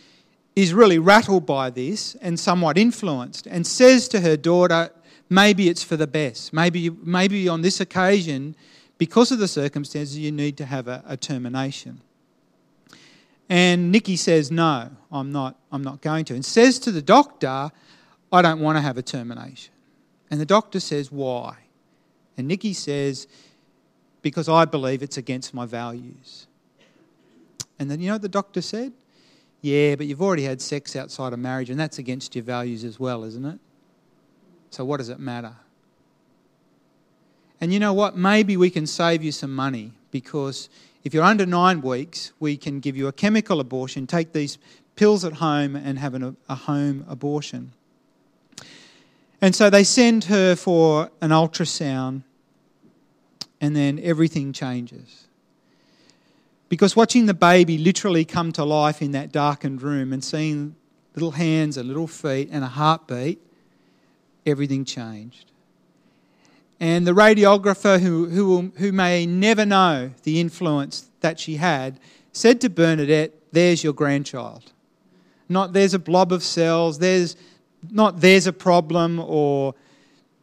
is 0.56 0.74
really 0.74 0.98
rattled 0.98 1.46
by 1.46 1.70
this 1.70 2.14
and 2.16 2.38
somewhat 2.38 2.76
influenced 2.76 3.46
and 3.46 3.66
says 3.66 4.08
to 4.08 4.20
her 4.20 4.36
daughter, 4.36 4.90
maybe 5.28 5.68
it's 5.68 5.82
for 5.82 5.96
the 5.96 6.06
best. 6.06 6.52
Maybe, 6.52 6.90
maybe 6.90 7.48
on 7.48 7.62
this 7.62 7.80
occasion, 7.80 8.56
because 8.98 9.30
of 9.32 9.38
the 9.38 9.48
circumstances, 9.48 10.18
you 10.18 10.32
need 10.32 10.56
to 10.58 10.66
have 10.66 10.88
a, 10.88 11.02
a 11.06 11.16
termination. 11.16 12.00
And 13.48 13.90
Nikki 13.90 14.16
says, 14.16 14.50
No, 14.50 14.90
I'm 15.10 15.32
not, 15.32 15.56
I'm 15.72 15.82
not 15.82 16.00
going 16.02 16.24
to. 16.26 16.34
And 16.34 16.44
says 16.44 16.78
to 16.80 16.92
the 16.92 17.02
doctor, 17.02 17.70
I 18.32 18.42
don't 18.42 18.60
want 18.60 18.76
to 18.76 18.80
have 18.80 18.96
a 18.96 19.02
termination. 19.02 19.74
And 20.30 20.40
the 20.40 20.46
doctor 20.46 20.78
says, 20.78 21.10
Why? 21.10 21.56
And 22.36 22.46
Nikki 22.46 22.72
says, 22.72 23.26
Because 24.22 24.48
I 24.48 24.66
believe 24.66 25.02
it's 25.02 25.16
against 25.16 25.52
my 25.52 25.66
values. 25.66 26.46
And 27.78 27.90
then 27.90 28.00
you 28.00 28.08
know 28.08 28.14
what 28.14 28.22
the 28.22 28.28
doctor 28.28 28.60
said? 28.60 28.92
Yeah, 29.62 29.94
but 29.96 30.06
you've 30.06 30.22
already 30.22 30.44
had 30.44 30.62
sex 30.62 30.96
outside 30.96 31.32
of 31.32 31.38
marriage, 31.38 31.70
and 31.70 31.78
that's 31.78 31.98
against 31.98 32.34
your 32.34 32.44
values 32.44 32.84
as 32.84 32.98
well, 32.98 33.24
isn't 33.24 33.44
it? 33.44 33.58
So 34.70 34.84
what 34.84 34.98
does 34.98 35.08
it 35.08 35.18
matter? 35.18 35.54
And 37.60 37.72
you 37.72 37.78
know 37.78 37.92
what? 37.92 38.16
Maybe 38.16 38.56
we 38.56 38.70
can 38.70 38.86
save 38.86 39.22
you 39.22 39.32
some 39.32 39.54
money 39.54 39.92
because 40.10 40.70
if 41.04 41.12
you're 41.12 41.24
under 41.24 41.44
nine 41.44 41.82
weeks, 41.82 42.32
we 42.40 42.56
can 42.56 42.80
give 42.80 42.96
you 42.96 43.06
a 43.06 43.12
chemical 43.12 43.60
abortion, 43.60 44.06
take 44.06 44.32
these 44.32 44.58
pills 44.96 45.24
at 45.24 45.34
home, 45.34 45.76
and 45.76 45.98
have 45.98 46.14
an, 46.14 46.36
a 46.48 46.54
home 46.54 47.04
abortion. 47.08 47.72
And 49.42 49.54
so 49.54 49.70
they 49.70 49.84
send 49.84 50.24
her 50.24 50.56
for 50.56 51.10
an 51.20 51.30
ultrasound, 51.30 52.22
and 53.60 53.74
then 53.74 53.98
everything 54.02 54.52
changes. 54.52 55.26
Because 56.70 56.96
watching 56.96 57.26
the 57.26 57.34
baby 57.34 57.76
literally 57.76 58.24
come 58.24 58.52
to 58.52 58.64
life 58.64 59.02
in 59.02 59.10
that 59.10 59.32
darkened 59.32 59.82
room 59.82 60.12
and 60.12 60.24
seeing 60.24 60.76
little 61.14 61.32
hands 61.32 61.76
and 61.76 61.88
little 61.88 62.06
feet 62.06 62.48
and 62.50 62.64
a 62.64 62.68
heartbeat, 62.68 63.40
everything 64.46 64.84
changed. 64.84 65.50
And 66.78 67.06
the 67.06 67.12
radiographer, 67.12 68.00
who, 68.00 68.26
who, 68.26 68.72
who 68.76 68.92
may 68.92 69.26
never 69.26 69.66
know 69.66 70.12
the 70.22 70.40
influence 70.40 71.10
that 71.20 71.38
she 71.38 71.56
had, 71.56 71.98
said 72.32 72.60
to 72.62 72.70
Bernadette, 72.70 73.34
There's 73.52 73.82
your 73.84 73.92
grandchild. 73.92 74.72
Not 75.48 75.72
there's 75.72 75.92
a 75.92 75.98
blob 75.98 76.32
of 76.32 76.44
cells, 76.44 77.00
there's 77.00 77.36
not 77.90 78.20
there's 78.20 78.46
a 78.46 78.52
problem 78.52 79.18
or 79.18 79.74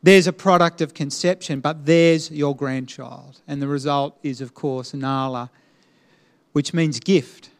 there's 0.03 0.27
a 0.27 0.33
product 0.33 0.81
of 0.81 0.93
conception, 0.93 1.61
but 1.61 1.85
there's 1.85 2.29
your 2.29 2.55
grandchild. 2.55 3.41
And 3.47 3.61
the 3.61 3.67
result 3.67 4.17
is, 4.21 4.41
of 4.41 4.53
course, 4.53 4.93
Nala, 4.93 5.49
which 6.57 6.73
means 6.73 6.99
gift. 6.99 7.51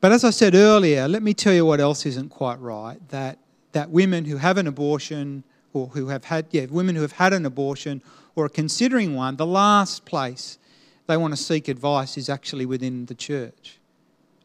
But 0.00 0.12
as 0.12 0.22
I 0.22 0.30
said 0.30 0.54
earlier, 0.54 1.08
let 1.08 1.24
me 1.24 1.34
tell 1.34 1.52
you 1.52 1.66
what 1.66 1.80
else 1.80 2.06
isn't 2.06 2.28
quite 2.28 2.60
right 2.60 3.00
that, 3.08 3.36
that 3.72 3.90
women 3.90 4.26
who 4.26 4.36
have 4.36 4.58
an 4.58 4.68
abortion 4.68 5.42
or 5.72 5.88
who 5.88 6.06
have 6.06 6.22
had, 6.22 6.46
yeah, 6.52 6.66
women 6.66 6.94
who 6.94 7.02
have 7.02 7.10
had 7.10 7.32
an 7.32 7.44
abortion 7.44 8.00
or 8.36 8.44
are 8.44 8.48
considering 8.48 9.16
one, 9.16 9.34
the 9.34 9.44
last 9.44 10.04
place 10.04 10.56
they 11.08 11.16
want 11.16 11.32
to 11.32 11.36
seek 11.36 11.66
advice 11.66 12.16
is 12.16 12.28
actually 12.28 12.64
within 12.64 13.06
the 13.06 13.14
church. 13.16 13.80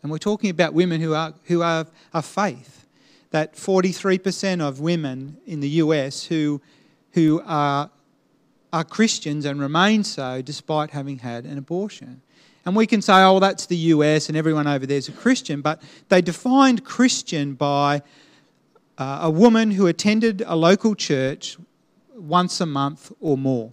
And 0.01 0.11
we're 0.11 0.17
talking 0.17 0.49
about 0.49 0.73
women 0.73 0.99
who 0.99 1.13
are, 1.13 1.35
who 1.43 1.61
are 1.61 1.85
of 2.11 2.25
faith 2.25 2.87
that 3.29 3.53
43% 3.53 4.59
of 4.59 4.79
women 4.79 5.37
in 5.45 5.59
the 5.59 5.69
US 5.83 6.23
who, 6.23 6.61
who 7.11 7.43
are, 7.45 7.91
are 8.73 8.83
Christians 8.83 9.45
and 9.45 9.61
remain 9.61 10.03
so 10.03 10.41
despite 10.41 10.89
having 10.89 11.19
had 11.19 11.45
an 11.45 11.59
abortion. 11.59 12.23
And 12.65 12.75
we 12.75 12.85
can 12.85 13.01
say, 13.01 13.13
oh, 13.13 13.33
well, 13.33 13.39
that's 13.39 13.65
the 13.65 13.77
US 13.77 14.29
and 14.29 14.37
everyone 14.37 14.67
over 14.67 14.85
there 14.85 14.97
is 14.97 15.07
a 15.07 15.13
Christian, 15.13 15.61
but 15.61 15.81
they 16.09 16.21
defined 16.21 16.83
Christian 16.83 17.53
by 17.53 18.01
uh, 18.97 19.19
a 19.23 19.29
woman 19.29 19.71
who 19.71 19.87
attended 19.87 20.43
a 20.45 20.55
local 20.55 20.93
church 20.93 21.57
once 22.15 22.59
a 22.59 22.65
month 22.65 23.11
or 23.21 23.37
more, 23.37 23.71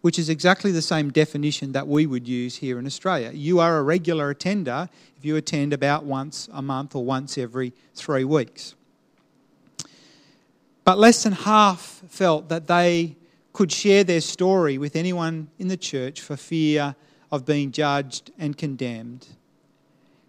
which 0.00 0.18
is 0.18 0.28
exactly 0.28 0.72
the 0.72 0.82
same 0.82 1.10
definition 1.10 1.72
that 1.72 1.86
we 1.86 2.04
would 2.04 2.26
use 2.26 2.56
here 2.56 2.78
in 2.78 2.86
Australia. 2.86 3.30
You 3.32 3.60
are 3.60 3.78
a 3.78 3.82
regular 3.82 4.30
attender 4.30 4.88
if 5.16 5.24
you 5.24 5.36
attend 5.36 5.72
about 5.72 6.04
once 6.04 6.48
a 6.52 6.60
month 6.60 6.96
or 6.96 7.04
once 7.04 7.38
every 7.38 7.72
three 7.94 8.24
weeks. 8.24 8.74
But 10.84 10.98
less 10.98 11.22
than 11.22 11.32
half 11.32 12.02
felt 12.08 12.48
that 12.48 12.66
they 12.66 13.16
could 13.52 13.72
share 13.72 14.04
their 14.04 14.20
story 14.20 14.78
with 14.78 14.96
anyone 14.96 15.48
in 15.58 15.68
the 15.68 15.76
church 15.76 16.20
for 16.20 16.36
fear 16.36 16.94
of 17.30 17.44
being 17.44 17.72
judged 17.72 18.30
and 18.38 18.56
condemned, 18.56 19.26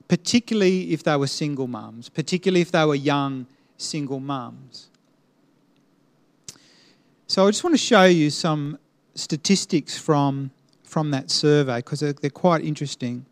particularly 0.08 0.92
if 0.94 1.04
they 1.04 1.16
were 1.16 1.28
single 1.28 1.68
mums, 1.68 2.10
particularly 2.10 2.62
if 2.62 2.72
they 2.72 2.86
were 2.86 2.96
young 2.96 3.46
single 3.78 4.20
mums. 4.20 4.88
So 7.28 7.46
I 7.46 7.50
just 7.50 7.64
want 7.64 7.74
to 7.74 7.78
show 7.78 8.06
you 8.06 8.30
some 8.30 8.80
statistics 9.16 9.98
from, 9.98 10.52
from 10.84 11.12
that 11.12 11.30
survey 11.30 11.78
because 11.78 12.00
they're, 12.00 12.14
they're 12.14 12.30
quite 12.30 12.64
interesting. 12.64 13.26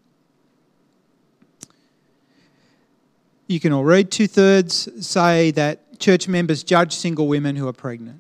You 3.48 3.60
can 3.60 3.72
all 3.72 3.84
read. 3.84 4.12
Two 4.12 4.28
thirds 4.28 4.90
say 5.06 5.52
that 5.52 6.00
church 6.00 6.28
members 6.28 6.64
judge 6.64 6.94
single 6.94 7.28
women 7.28 7.56
who 7.56 7.68
are 7.68 7.74
pregnant. 7.74 8.20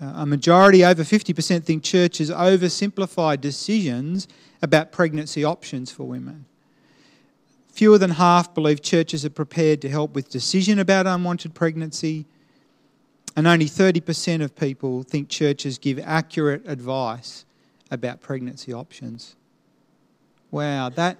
A 0.00 0.26
majority, 0.26 0.84
over 0.84 1.02
50%, 1.02 1.64
think 1.64 1.82
churches 1.82 2.30
oversimplify 2.30 3.40
decisions 3.40 4.28
about 4.60 4.92
pregnancy 4.92 5.42
options 5.42 5.90
for 5.90 6.04
women. 6.04 6.44
Fewer 7.68 7.98
than 7.98 8.10
half 8.10 8.54
believe 8.54 8.82
churches 8.82 9.24
are 9.24 9.30
prepared 9.30 9.80
to 9.82 9.88
help 9.88 10.14
with 10.14 10.28
decision 10.28 10.78
about 10.78 11.06
unwanted 11.06 11.54
pregnancy. 11.54 12.26
And 13.36 13.46
only 13.46 13.66
30% 13.66 14.42
of 14.42 14.56
people 14.56 15.02
think 15.02 15.28
churches 15.28 15.78
give 15.78 15.98
accurate 15.98 16.62
advice 16.66 17.44
about 17.90 18.20
pregnancy 18.20 18.72
options. 18.72 19.36
Wow, 20.50 20.88
that, 20.90 21.18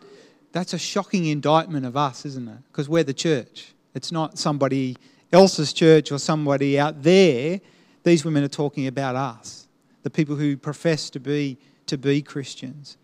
that's 0.52 0.72
a 0.72 0.78
shocking 0.78 1.26
indictment 1.26 1.84
of 1.84 1.96
us, 1.96 2.24
isn't 2.24 2.48
it? 2.48 2.58
Because 2.72 2.88
we're 2.88 3.04
the 3.04 3.14
church. 3.14 3.74
It's 3.94 4.10
not 4.10 4.38
somebody 4.38 4.96
else's 5.32 5.72
church 5.72 6.10
or 6.10 6.18
somebody 6.18 6.78
out 6.78 7.02
there. 7.02 7.60
These 8.06 8.24
women 8.24 8.44
are 8.44 8.48
talking 8.48 8.86
about 8.86 9.16
us, 9.16 9.66
the 10.04 10.10
people 10.10 10.36
who 10.36 10.56
profess 10.56 11.10
to 11.10 11.18
be, 11.18 11.58
to 11.86 11.98
be 11.98 12.22
Christians. 12.22 12.98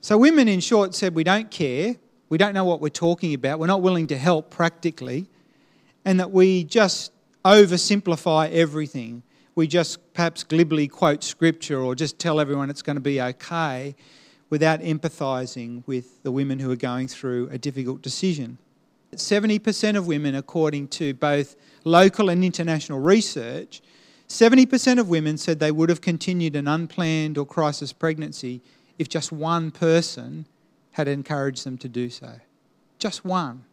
So, 0.00 0.16
women, 0.16 0.48
in 0.48 0.60
short, 0.60 0.94
said, 0.94 1.14
We 1.14 1.22
don't 1.22 1.50
care. 1.50 1.96
We 2.30 2.38
don't 2.38 2.54
know 2.54 2.64
what 2.64 2.80
we're 2.80 2.88
talking 2.88 3.34
about. 3.34 3.58
We're 3.58 3.66
not 3.66 3.82
willing 3.82 4.06
to 4.06 4.16
help 4.16 4.48
practically. 4.48 5.26
And 6.06 6.18
that 6.18 6.30
we 6.30 6.64
just 6.64 7.12
oversimplify 7.44 8.50
everything. 8.52 9.22
We 9.54 9.66
just 9.66 9.98
perhaps 10.14 10.44
glibly 10.44 10.88
quote 10.88 11.22
scripture 11.22 11.78
or 11.78 11.94
just 11.94 12.18
tell 12.18 12.40
everyone 12.40 12.70
it's 12.70 12.80
going 12.80 12.96
to 12.96 13.02
be 13.02 13.20
okay 13.20 13.94
without 14.48 14.80
empathising 14.80 15.82
with 15.86 16.22
the 16.22 16.32
women 16.32 16.58
who 16.58 16.70
are 16.70 16.76
going 16.76 17.08
through 17.08 17.50
a 17.50 17.58
difficult 17.58 18.00
decision. 18.00 18.56
70% 19.14 19.94
of 19.94 20.06
women, 20.06 20.34
according 20.34 20.88
to 20.88 21.12
both 21.12 21.54
local 21.84 22.30
and 22.30 22.42
international 22.42 22.98
research, 22.98 23.82
70% 24.28 24.98
of 24.98 25.08
women 25.08 25.38
said 25.38 25.60
they 25.60 25.70
would 25.70 25.88
have 25.88 26.00
continued 26.00 26.56
an 26.56 26.66
unplanned 26.66 27.38
or 27.38 27.46
crisis 27.46 27.92
pregnancy 27.92 28.60
if 28.98 29.08
just 29.08 29.30
one 29.30 29.70
person 29.70 30.46
had 30.92 31.08
encouraged 31.08 31.64
them 31.64 31.78
to 31.78 31.88
do 31.88 32.10
so. 32.10 32.40
Just 32.98 33.24
one. 33.24 33.64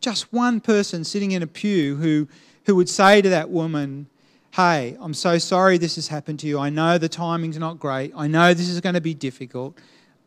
Just 0.00 0.32
one 0.32 0.60
person 0.60 1.04
sitting 1.04 1.32
in 1.32 1.42
a 1.42 1.46
pew 1.46 1.96
who, 1.96 2.28
who 2.66 2.74
would 2.76 2.88
say 2.88 3.22
to 3.22 3.28
that 3.28 3.48
woman, 3.48 4.08
Hey, 4.52 4.96
I'm 5.00 5.14
so 5.14 5.38
sorry 5.38 5.78
this 5.78 5.96
has 5.96 6.08
happened 6.08 6.38
to 6.40 6.46
you. 6.46 6.60
I 6.60 6.70
know 6.70 6.96
the 6.96 7.08
timing's 7.08 7.58
not 7.58 7.80
great. 7.80 8.12
I 8.14 8.28
know 8.28 8.54
this 8.54 8.68
is 8.68 8.80
going 8.80 8.94
to 8.94 9.00
be 9.00 9.14
difficult. 9.14 9.76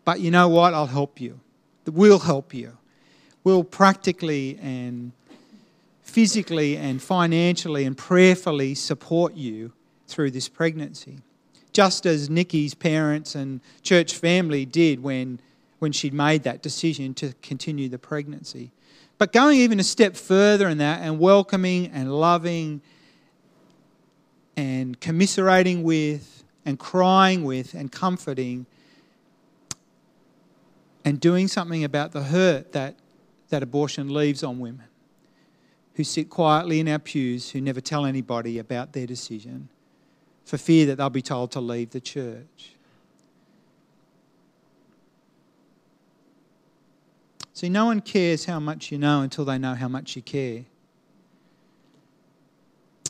But 0.03 0.19
you 0.19 0.31
know 0.31 0.49
what? 0.49 0.73
I'll 0.73 0.87
help 0.87 1.21
you. 1.21 1.39
We'll 1.85 2.19
help 2.19 2.53
you. 2.53 2.77
We'll 3.43 3.63
practically 3.63 4.59
and 4.61 5.13
physically 6.17 6.75
and 6.75 6.99
financially 6.99 7.85
and 7.85 7.95
prayerfully 7.95 8.73
support 8.73 9.35
you 9.35 9.71
through 10.07 10.31
this 10.31 10.49
pregnancy. 10.49 11.19
Just 11.73 12.07
as 12.07 12.27
Nikki's 12.27 12.73
parents 12.73 13.35
and 13.35 13.61
church 13.83 14.15
family 14.15 14.65
did 14.65 15.03
when, 15.03 15.39
when 15.77 15.91
she'd 15.91 16.15
made 16.15 16.41
that 16.41 16.63
decision 16.63 17.13
to 17.13 17.33
continue 17.43 17.87
the 17.87 17.99
pregnancy. 17.99 18.71
But 19.19 19.31
going 19.31 19.59
even 19.59 19.79
a 19.79 19.83
step 19.83 20.15
further 20.15 20.67
in 20.67 20.79
that 20.79 21.03
and 21.03 21.19
welcoming 21.19 21.85
and 21.91 22.11
loving 22.11 22.81
and 24.55 24.99
commiserating 24.99 25.83
with 25.83 26.43
and 26.65 26.79
crying 26.79 27.43
with 27.43 27.75
and 27.75 27.91
comforting 27.91 28.65
and 31.05 31.19
doing 31.19 31.47
something 31.47 31.83
about 31.83 32.11
the 32.11 32.23
hurt 32.23 32.71
that, 32.71 32.95
that 33.49 33.61
abortion 33.61 34.11
leaves 34.11 34.43
on 34.43 34.57
women 34.57 34.87
who 35.97 36.03
sit 36.03 36.29
quietly 36.29 36.79
in 36.79 36.87
our 36.87 36.99
pews, 36.99 37.49
who 37.49 37.59
never 37.59 37.81
tell 37.81 38.05
anybody 38.05 38.59
about 38.59 38.93
their 38.93 39.07
decision 39.07 39.67
for 40.45 40.55
fear 40.55 40.85
that 40.85 40.97
they'll 40.97 41.09
be 41.09 41.23
told 41.23 41.51
to 41.51 41.59
leave 41.59 41.89
the 41.89 41.99
church. 41.99 42.75
See, 47.51 47.67
no 47.67 47.85
one 47.85 48.01
cares 48.01 48.45
how 48.45 48.59
much 48.59 48.91
you 48.91 48.99
know 48.99 49.21
until 49.21 49.43
they 49.43 49.57
know 49.57 49.73
how 49.73 49.87
much 49.87 50.15
you 50.15 50.21
care. 50.21 50.65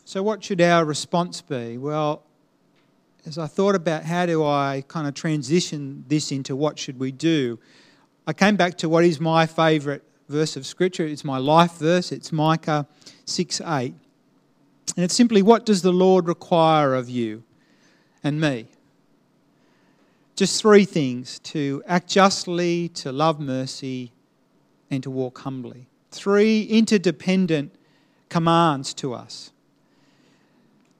So, 0.06 0.24
what 0.24 0.42
should 0.42 0.62
our 0.62 0.86
response 0.86 1.42
be? 1.42 1.78
Well, 1.78 2.24
as 3.26 3.38
I 3.38 3.48
thought 3.48 3.76
about 3.76 4.04
how 4.04 4.26
do 4.26 4.46
I 4.46 4.86
kind 4.88 5.10
of 5.10 5.14
transition 5.14 6.06
this 6.08 6.32
into 6.32 6.56
what 6.56 6.80
should 6.80 6.98
we 6.98 7.12
do, 7.12 7.60
I 8.26 8.32
came 8.32 8.56
back 8.56 8.78
to 8.78 8.88
what 8.88 9.04
is 9.04 9.20
my 9.20 9.46
favourite 9.46 10.04
verse 10.28 10.56
of 10.56 10.66
Scripture. 10.66 11.06
It's 11.06 11.24
my 11.24 11.38
life 11.38 11.74
verse. 11.74 12.12
It's 12.12 12.32
Micah 12.32 12.88
6 13.26 13.62
8. 13.62 13.94
And 14.96 15.04
it's 15.04 15.14
simply, 15.14 15.42
what 15.42 15.66
does 15.66 15.82
the 15.82 15.92
Lord 15.92 16.28
require 16.28 16.94
of 16.94 17.10
you 17.10 17.44
and 18.24 18.40
me? 18.40 18.68
Just 20.36 20.62
three 20.62 20.86
things 20.86 21.40
to 21.40 21.84
act 21.88 22.10
justly, 22.10 22.90
to 22.90 23.12
love 23.12 23.40
mercy, 23.40 24.12
and 24.90 25.04
to 25.04 25.12
walk 25.12 25.40
humbly. 25.40 25.88
Three 26.12 26.64
interdependent 26.64 27.74
commands 28.30 28.94
to 28.96 29.14
us 29.14 29.52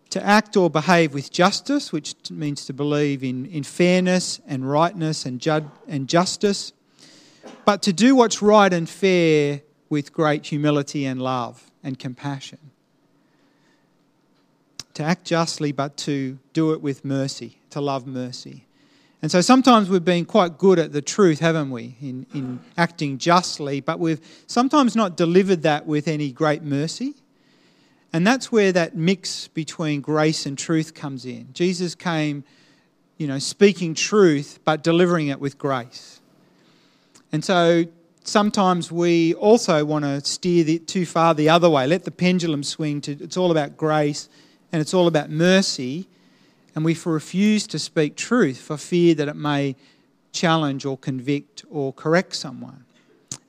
to 0.10 0.26
act 0.26 0.56
or 0.56 0.70
behave 0.70 1.14
with 1.14 1.32
justice, 1.32 1.92
which 1.92 2.16
means 2.32 2.66
to 2.66 2.74
believe 2.74 3.24
in, 3.24 3.46
in 3.48 3.64
fairness 3.64 4.40
and 4.48 4.70
rightness 4.70 5.26
and, 5.26 5.40
ju- 5.40 5.70
and 5.88 6.08
justice, 6.08 6.72
but 7.66 7.82
to 7.84 7.94
do 7.94 8.16
what's 8.16 8.42
right 8.42 8.72
and 8.72 8.88
fair 8.88 9.62
with 9.90 10.14
great 10.14 10.46
humility 10.46 11.06
and 11.06 11.22
love 11.22 11.72
and 11.84 11.98
compassion. 11.98 12.60
To 14.96 15.04
act 15.04 15.26
justly, 15.26 15.72
but 15.72 15.96
to 15.98 16.40
do 16.54 16.74
it 16.74 16.82
with 16.82 17.06
mercy, 17.06 17.58
to 17.70 17.82
love 17.82 18.08
mercy. 18.08 18.66
And 19.22 19.32
so 19.32 19.42
sometimes 19.42 19.90
we've 19.90 20.06
been 20.06 20.26
quite 20.26 20.58
good 20.58 20.78
at 20.78 20.92
the 20.92 21.02
truth, 21.02 21.40
haven't 21.40 21.72
we, 21.72 21.96
in, 22.02 22.26
in 22.34 22.60
acting 22.78 23.18
justly, 23.18 23.82
but 23.82 24.00
we've 24.00 24.22
sometimes 24.46 24.96
not 24.96 25.18
delivered 25.18 25.64
that 25.64 25.88
with 25.88 26.08
any 26.08 26.32
great 26.32 26.64
mercy. 26.64 27.16
And 28.14 28.26
that's 28.26 28.52
where 28.52 28.72
that 28.72 28.96
mix 28.96 29.48
between 29.48 30.02
grace 30.02 30.46
and 30.46 30.58
truth 30.58 30.94
comes 30.94 31.26
in. 31.26 31.50
Jesus 31.54 31.96
came, 31.96 32.44
you 33.18 33.28
know, 33.28 33.40
speaking 33.40 33.94
truth, 33.96 34.60
but 34.64 34.84
delivering 34.84 35.28
it 35.28 35.40
with 35.40 35.58
grace. 35.58 36.22
And 37.32 37.44
so 37.44 37.86
sometimes 38.24 38.92
we 38.92 39.34
also 39.36 39.84
want 39.86 40.06
to 40.06 40.24
steer 40.24 40.64
the, 40.64 40.80
too 40.80 41.06
far 41.06 41.34
the 41.34 41.50
other 41.50 41.70
way, 41.70 41.88
let 41.88 42.04
the 42.06 42.12
pendulum 42.12 42.64
swing 42.64 43.02
to 43.02 43.12
it's 43.12 43.38
all 43.38 43.52
about 43.52 43.78
grace 43.78 44.30
and 44.72 44.82
it's 44.82 44.94
all 44.94 45.08
about 45.08 45.30
mercy 45.30 46.08
and 46.78 46.86
we 46.86 46.96
refuse 47.06 47.66
to 47.66 47.80
speak 47.80 48.16
truth 48.16 48.60
for 48.60 48.78
fear 48.78 49.16
that 49.16 49.28
it 49.28 49.36
may 49.36 49.76
challenge 50.32 50.86
or 50.86 50.96
convict 50.96 51.66
or 51.72 51.92
correct 51.92 52.36
someone. 52.36 52.86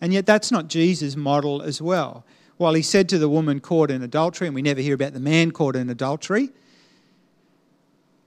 And 0.00 0.14
yet, 0.14 0.24
that's 0.24 0.50
not 0.50 0.68
Jesus' 0.68 1.14
model 1.14 1.60
as 1.60 1.82
well. 1.82 2.24
While 2.56 2.72
he 2.72 2.80
said 2.80 3.06
to 3.10 3.18
the 3.18 3.28
woman 3.28 3.60
caught 3.60 3.90
in 3.90 4.02
adultery, 4.02 4.46
and 4.46 4.54
we 4.54 4.62
never 4.62 4.80
hear 4.80 4.94
about 4.94 5.12
the 5.12 5.20
man 5.20 5.50
caught 5.50 5.76
in 5.76 5.90
adultery, 5.90 6.48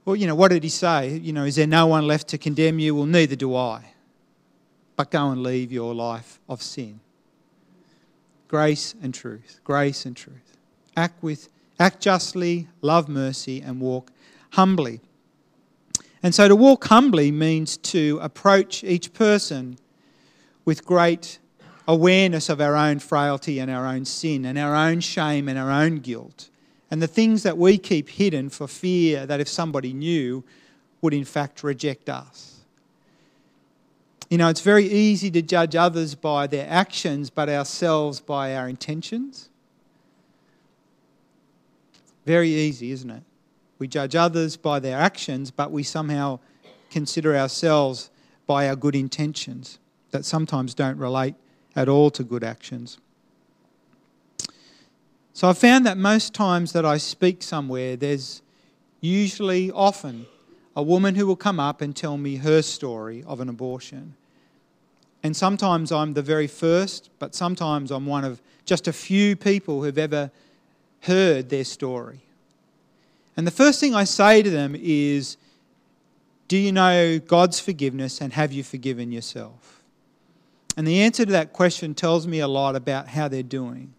well, 0.04 0.14
you 0.14 0.28
know, 0.28 0.36
what 0.36 0.52
did 0.52 0.62
he 0.62 0.68
say? 0.68 1.16
You 1.16 1.32
know, 1.32 1.44
is 1.44 1.56
there 1.56 1.66
no 1.66 1.88
one 1.88 2.06
left 2.06 2.28
to 2.28 2.38
condemn 2.38 2.78
you? 2.78 2.94
Well, 2.94 3.06
neither 3.06 3.34
do 3.34 3.56
I. 3.56 3.91
But 4.96 5.10
go 5.10 5.30
and 5.30 5.42
leave 5.42 5.72
your 5.72 5.94
life 5.94 6.38
of 6.48 6.62
sin. 6.62 7.00
Grace 8.48 8.94
and 9.02 9.14
truth. 9.14 9.60
Grace 9.64 10.04
and 10.04 10.16
truth. 10.16 10.56
Act 10.96 11.22
with 11.22 11.48
act 11.80 12.00
justly, 12.00 12.68
love 12.80 13.08
mercy, 13.08 13.60
and 13.60 13.80
walk 13.80 14.12
humbly. 14.52 15.00
And 16.22 16.34
so 16.34 16.46
to 16.46 16.54
walk 16.54 16.84
humbly 16.84 17.32
means 17.32 17.76
to 17.78 18.18
approach 18.22 18.84
each 18.84 19.12
person 19.12 19.78
with 20.64 20.84
great 20.84 21.38
awareness 21.88 22.48
of 22.48 22.60
our 22.60 22.76
own 22.76 23.00
frailty 23.00 23.58
and 23.58 23.70
our 23.70 23.86
own 23.86 24.04
sin 24.04 24.44
and 24.44 24.56
our 24.58 24.74
own 24.74 25.00
shame 25.00 25.48
and 25.48 25.58
our 25.58 25.70
own 25.70 25.96
guilt 25.96 26.48
and 26.92 27.00
the 27.00 27.08
things 27.08 27.42
that 27.42 27.56
we 27.56 27.78
keep 27.78 28.08
hidden 28.08 28.50
for 28.50 28.68
fear 28.68 29.26
that 29.26 29.40
if 29.40 29.48
somebody 29.48 29.92
knew 29.92 30.44
would 31.00 31.14
in 31.14 31.24
fact 31.24 31.64
reject 31.64 32.08
us. 32.08 32.61
You 34.32 34.38
know, 34.38 34.48
it's 34.48 34.62
very 34.62 34.86
easy 34.86 35.30
to 35.30 35.42
judge 35.42 35.76
others 35.76 36.14
by 36.14 36.46
their 36.46 36.66
actions, 36.66 37.28
but 37.28 37.50
ourselves 37.50 38.18
by 38.18 38.56
our 38.56 38.66
intentions. 38.66 39.50
Very 42.24 42.48
easy, 42.48 42.92
isn't 42.92 43.10
it? 43.10 43.24
We 43.78 43.88
judge 43.88 44.16
others 44.16 44.56
by 44.56 44.78
their 44.78 44.98
actions, 44.98 45.50
but 45.50 45.70
we 45.70 45.82
somehow 45.82 46.38
consider 46.90 47.36
ourselves 47.36 48.10
by 48.46 48.70
our 48.70 48.74
good 48.74 48.96
intentions 48.96 49.78
that 50.12 50.24
sometimes 50.24 50.72
don't 50.72 50.96
relate 50.96 51.34
at 51.76 51.90
all 51.90 52.10
to 52.12 52.24
good 52.24 52.42
actions. 52.42 52.96
So 55.34 55.46
I've 55.46 55.58
found 55.58 55.84
that 55.84 55.98
most 55.98 56.32
times 56.32 56.72
that 56.72 56.86
I 56.86 56.96
speak 56.96 57.42
somewhere, 57.42 57.96
there's 57.96 58.40
usually, 59.02 59.70
often, 59.70 60.24
a 60.74 60.82
woman 60.82 61.16
who 61.16 61.26
will 61.26 61.36
come 61.36 61.60
up 61.60 61.82
and 61.82 61.94
tell 61.94 62.16
me 62.16 62.36
her 62.36 62.62
story 62.62 63.22
of 63.26 63.38
an 63.38 63.50
abortion. 63.50 64.14
And 65.22 65.36
sometimes 65.36 65.92
I'm 65.92 66.14
the 66.14 66.22
very 66.22 66.46
first, 66.46 67.10
but 67.18 67.34
sometimes 67.34 67.90
I'm 67.90 68.06
one 68.06 68.24
of 68.24 68.42
just 68.64 68.88
a 68.88 68.92
few 68.92 69.36
people 69.36 69.82
who've 69.82 69.98
ever 69.98 70.30
heard 71.00 71.48
their 71.48 71.64
story. 71.64 72.20
And 73.36 73.46
the 73.46 73.52
first 73.52 73.80
thing 73.80 73.94
I 73.94 74.04
say 74.04 74.42
to 74.42 74.50
them 74.50 74.76
is, 74.78 75.36
Do 76.48 76.56
you 76.56 76.72
know 76.72 77.18
God's 77.18 77.60
forgiveness 77.60 78.20
and 78.20 78.32
have 78.32 78.52
you 78.52 78.62
forgiven 78.62 79.12
yourself? 79.12 79.82
And 80.76 80.86
the 80.86 81.00
answer 81.02 81.24
to 81.24 81.32
that 81.32 81.52
question 81.52 81.94
tells 81.94 82.26
me 82.26 82.40
a 82.40 82.48
lot 82.48 82.76
about 82.76 83.08
how 83.08 83.28
they're 83.28 83.42
doing. 83.42 83.92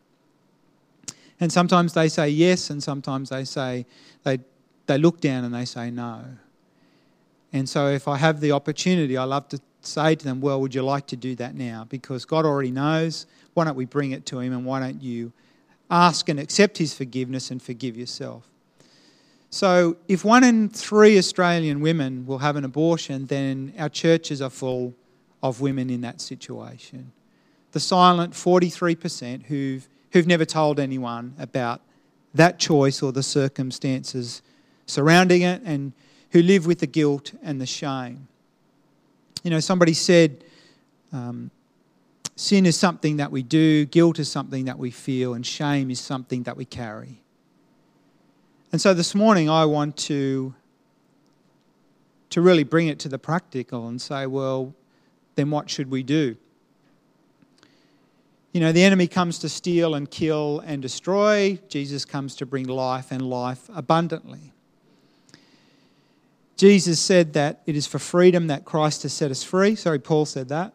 And 1.39 1.51
sometimes 1.51 1.93
they 1.93 2.09
say 2.09 2.29
yes, 2.29 2.69
and 2.69 2.81
sometimes 2.81 3.29
they 3.29 3.43
say, 3.43 3.86
they, 4.23 4.39
they 4.86 4.97
look 4.97 5.19
down 5.19 5.43
and 5.43 5.53
they 5.53 5.65
say 5.65 5.91
no. 5.91 6.23
And 7.51 7.67
so 7.67 7.89
if 7.89 8.07
I 8.07 8.17
have 8.17 8.39
the 8.39 8.51
opportunity, 8.51 9.17
I 9.17 9.25
love 9.25 9.49
to 9.49 9.59
say 9.85 10.15
to 10.15 10.23
them, 10.23 10.41
Well, 10.41 10.61
would 10.61 10.73
you 10.75 10.83
like 10.83 11.07
to 11.07 11.15
do 11.15 11.35
that 11.35 11.55
now? 11.55 11.85
Because 11.89 12.25
God 12.25 12.45
already 12.45 12.71
knows. 12.71 13.25
Why 13.53 13.65
don't 13.65 13.75
we 13.75 13.85
bring 13.85 14.11
it 14.11 14.25
to 14.27 14.39
Him 14.39 14.53
and 14.53 14.65
why 14.65 14.79
don't 14.79 15.01
you 15.01 15.31
ask 15.89 16.29
and 16.29 16.39
accept 16.39 16.77
His 16.77 16.93
forgiveness 16.93 17.51
and 17.51 17.61
forgive 17.61 17.97
yourself? 17.97 18.47
So, 19.49 19.97
if 20.07 20.25
one 20.25 20.43
in 20.43 20.69
three 20.69 21.17
Australian 21.19 21.79
women 21.81 22.25
will 22.25 22.39
have 22.39 22.55
an 22.55 22.65
abortion, 22.65 23.27
then 23.27 23.73
our 23.77 23.89
churches 23.89 24.41
are 24.41 24.49
full 24.49 24.95
of 25.43 25.61
women 25.61 25.91
in 25.91 26.01
that 26.01 26.21
situation. 26.21 27.11
The 27.73 27.79
silent 27.79 28.33
43% 28.33 29.43
who've, 29.43 29.87
who've 30.11 30.25
never 30.25 30.45
told 30.45 30.79
anyone 30.79 31.35
about 31.37 31.81
that 32.33 32.57
choice 32.57 33.03
or 33.03 33.11
the 33.11 33.21
circumstances 33.21 34.41
surrounding 34.87 35.43
it 35.43 35.61
and 35.63 35.93
who 36.31 36.41
live 36.41 36.65
with 36.65 36.79
the 36.79 36.87
guilt 36.87 37.33
and 37.43 37.61
the 37.61 37.65
shame. 37.65 38.27
You 39.43 39.49
know, 39.49 39.60
somebody 39.60 39.93
said, 39.93 40.43
um, 41.12 41.51
sin 42.36 42.65
is 42.65 42.77
something 42.77 43.17
that 43.17 43.32
we 43.32 43.43
do, 43.43 43.86
guilt 43.86 44.17
is 44.17 44.32
something 44.32 44.65
that 44.65 44.79
we 44.79 44.89
feel, 44.89 45.34
and 45.34 45.45
shame 45.45 45.91
is 45.91 45.99
something 45.99 46.43
that 46.43 46.58
we 46.58 46.65
carry. 46.65 47.21
And 48.71 48.82
so 48.82 48.93
this 48.93 49.13
morning 49.13 49.49
I 49.49 49.65
want 49.65 49.97
to, 49.97 50.56
to 52.32 52.41
really 52.41 52.63
bring 52.63 52.88
it 52.88 52.99
to 52.99 53.10
the 53.10 53.19
practical 53.19 53.88
and 53.88 54.01
say, 54.01 54.25
well, 54.25 54.73
then 55.36 55.51
what 55.51 55.69
should 55.69 55.91
we 55.91 56.03
do? 56.03 56.38
You 58.53 58.62
know, 58.62 58.71
the 58.71 58.84
enemy 58.84 59.08
comes 59.08 59.39
to 59.39 59.49
steal 59.49 59.93
and 59.95 60.10
kill 60.10 60.62
and 60.65 60.82
destroy. 60.82 61.60
Jesus 61.69 62.06
comes 62.06 62.36
to 62.36 62.45
bring 62.45 62.67
life 62.67 63.12
and 63.12 63.21
life 63.21 63.69
abundantly. 63.73 64.53
Jesus 66.55 66.99
said 66.99 67.33
that 67.33 67.61
it 67.65 67.75
is 67.75 67.87
for 67.87 67.99
freedom 67.99 68.47
that 68.47 68.65
Christ 68.65 69.03
has 69.03 69.13
set 69.13 69.31
us 69.31 69.43
free. 69.43 69.75
Sorry, 69.75 69.99
Paul 69.99 70.25
said 70.25 70.49
that. 70.49 70.73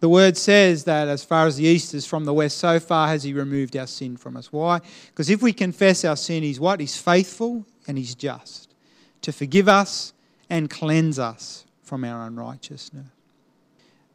The 0.00 0.08
word 0.10 0.36
says 0.36 0.84
that 0.84 1.08
as 1.08 1.24
far 1.24 1.46
as 1.46 1.56
the 1.56 1.64
east 1.64 1.94
is 1.94 2.06
from 2.06 2.26
the 2.26 2.34
west, 2.34 2.58
so 2.58 2.78
far 2.78 3.08
has 3.08 3.22
he 3.22 3.32
removed 3.32 3.76
our 3.76 3.86
sin 3.86 4.16
from 4.16 4.36
us. 4.36 4.52
Why? 4.52 4.80
Because 5.06 5.30
if 5.30 5.40
we 5.40 5.52
confess 5.52 6.04
our 6.04 6.16
sin, 6.16 6.42
he's 6.42 6.60
what? 6.60 6.80
He's 6.80 6.98
faithful 6.98 7.64
and 7.88 7.96
he's 7.96 8.14
just 8.14 8.74
to 9.22 9.32
forgive 9.32 9.68
us 9.68 10.12
and 10.50 10.68
cleanse 10.68 11.18
us 11.18 11.64
from 11.82 12.04
our 12.04 12.26
unrighteousness. 12.26 13.06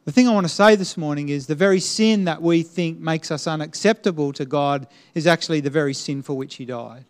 The 0.04 0.12
thing 0.12 0.28
I 0.28 0.34
want 0.34 0.46
to 0.46 0.52
say 0.52 0.74
this 0.74 0.96
morning 0.96 1.28
is 1.28 1.46
the 1.46 1.54
very 1.54 1.78
sin 1.78 2.24
that 2.24 2.42
we 2.42 2.62
think 2.62 2.98
makes 2.98 3.30
us 3.30 3.46
unacceptable 3.46 4.32
to 4.32 4.44
God 4.44 4.88
is 5.14 5.28
actually 5.28 5.60
the 5.60 5.70
very 5.70 5.94
sin 5.94 6.22
for 6.22 6.34
which 6.34 6.56
he 6.56 6.64
died. 6.64 7.04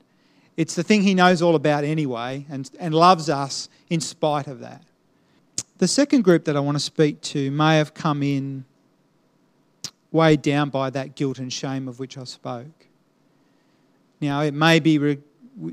It's 0.56 0.74
the 0.74 0.82
thing 0.82 1.02
he 1.02 1.14
knows 1.14 1.40
all 1.42 1.54
about 1.54 1.84
anyway 1.84 2.46
and, 2.50 2.70
and 2.78 2.94
loves 2.94 3.28
us 3.28 3.68
in 3.88 4.00
spite 4.00 4.46
of 4.46 4.60
that. 4.60 4.82
The 5.78 5.88
second 5.88 6.22
group 6.22 6.44
that 6.44 6.56
I 6.56 6.60
want 6.60 6.76
to 6.76 6.80
speak 6.82 7.20
to 7.22 7.50
may 7.50 7.78
have 7.78 7.94
come 7.94 8.22
in 8.22 8.64
weighed 10.12 10.42
down 10.42 10.68
by 10.68 10.90
that 10.90 11.16
guilt 11.16 11.38
and 11.38 11.52
shame 11.52 11.88
of 11.88 11.98
which 11.98 12.18
I 12.18 12.24
spoke. 12.24 12.86
Now, 14.20 14.42
it 14.42 14.54
may 14.54 14.78
be 14.78 14.98
re- 14.98 15.18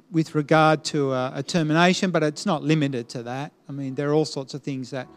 with 0.09 0.33
regard 0.33 0.83
to 0.85 1.13
a, 1.13 1.33
a, 1.35 1.43
termination, 1.43 2.11
but 2.11 2.23
it's 2.23 2.45
not 2.45 2.63
limited 2.63 3.09
to 3.09 3.23
that. 3.23 3.51
I 3.67 3.71
mean, 3.71 3.95
there 3.95 4.09
are 4.09 4.13
all 4.13 4.25
sorts 4.25 4.53
of 4.53 4.63
things 4.63 4.89
that, 4.89 5.07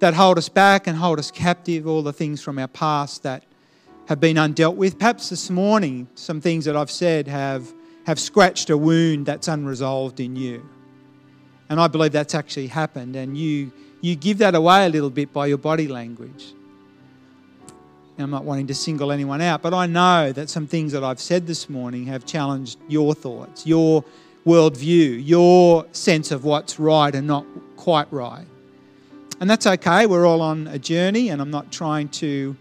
that 0.00 0.14
hold 0.14 0.38
us 0.38 0.48
back 0.48 0.86
and 0.86 0.96
hold 0.96 1.18
us 1.18 1.30
captive, 1.30 1.86
all 1.86 2.02
the 2.02 2.12
things 2.12 2.40
from 2.40 2.58
our 2.58 2.68
past 2.68 3.22
that 3.24 3.44
have 4.06 4.20
been 4.20 4.36
undealt 4.36 4.76
with. 4.76 4.98
Perhaps 4.98 5.30
this 5.30 5.50
morning, 5.50 6.08
some 6.14 6.40
things 6.40 6.64
that 6.64 6.76
I've 6.76 6.90
said 6.90 7.28
have, 7.28 7.72
have 8.06 8.18
scratched 8.18 8.70
a 8.70 8.76
wound 8.76 9.26
that's 9.26 9.48
unresolved 9.48 10.20
in 10.20 10.36
you. 10.36 10.68
And 11.68 11.80
I 11.80 11.88
believe 11.88 12.12
that's 12.12 12.34
actually 12.34 12.66
happened, 12.66 13.16
and 13.16 13.36
you 13.36 13.72
you 14.00 14.14
give 14.16 14.38
that 14.38 14.54
away 14.54 14.84
a 14.84 14.88
little 14.90 15.10
bit 15.10 15.32
by 15.32 15.46
your 15.46 15.58
body 15.58 15.88
language. 15.88 16.52
I'm 18.18 18.30
not 18.30 18.44
wanting 18.44 18.68
to 18.68 18.74
single 18.74 19.10
anyone 19.10 19.40
out, 19.40 19.62
but 19.62 19.74
I 19.74 19.86
know 19.86 20.30
that 20.30 20.48
some 20.48 20.66
things 20.66 20.92
that 20.92 21.02
I've 21.02 21.18
said 21.18 21.46
this 21.46 21.68
morning 21.68 22.06
have 22.06 22.24
challenged 22.24 22.78
your 22.88 23.14
thoughts, 23.14 23.66
your 23.66 24.04
worldview, 24.46 25.26
your 25.26 25.86
sense 25.92 26.30
of 26.30 26.44
what's 26.44 26.78
right 26.78 27.12
and 27.14 27.26
not 27.26 27.44
quite 27.76 28.12
right. 28.12 28.46
And 29.40 29.50
that's 29.50 29.66
okay. 29.66 30.06
We're 30.06 30.26
all 30.26 30.42
on 30.42 30.68
a 30.68 30.78
journey, 30.78 31.30
and 31.30 31.42
I'm 31.42 31.50
not 31.50 31.72
trying 31.72 32.08
to. 32.10 32.56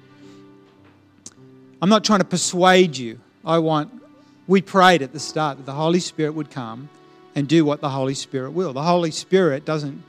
I'm 1.81 1.89
not 1.89 2.03
trying 2.03 2.19
to 2.19 2.25
persuade 2.25 2.97
you. 2.97 3.19
I 3.45 3.59
want. 3.59 4.02
We 4.47 4.61
prayed 4.61 5.01
at 5.01 5.13
the 5.13 5.19
start 5.19 5.57
that 5.57 5.65
the 5.65 5.73
Holy 5.73 5.99
Spirit 5.99 6.33
would 6.33 6.51
come 6.51 6.89
and 7.35 7.47
do 7.47 7.65
what 7.65 7.81
the 7.81 7.89
Holy 7.89 8.13
Spirit 8.13 8.51
will. 8.51 8.73
The 8.73 8.83
Holy 8.83 9.11
Spirit 9.11 9.65
doesn't 9.65 10.03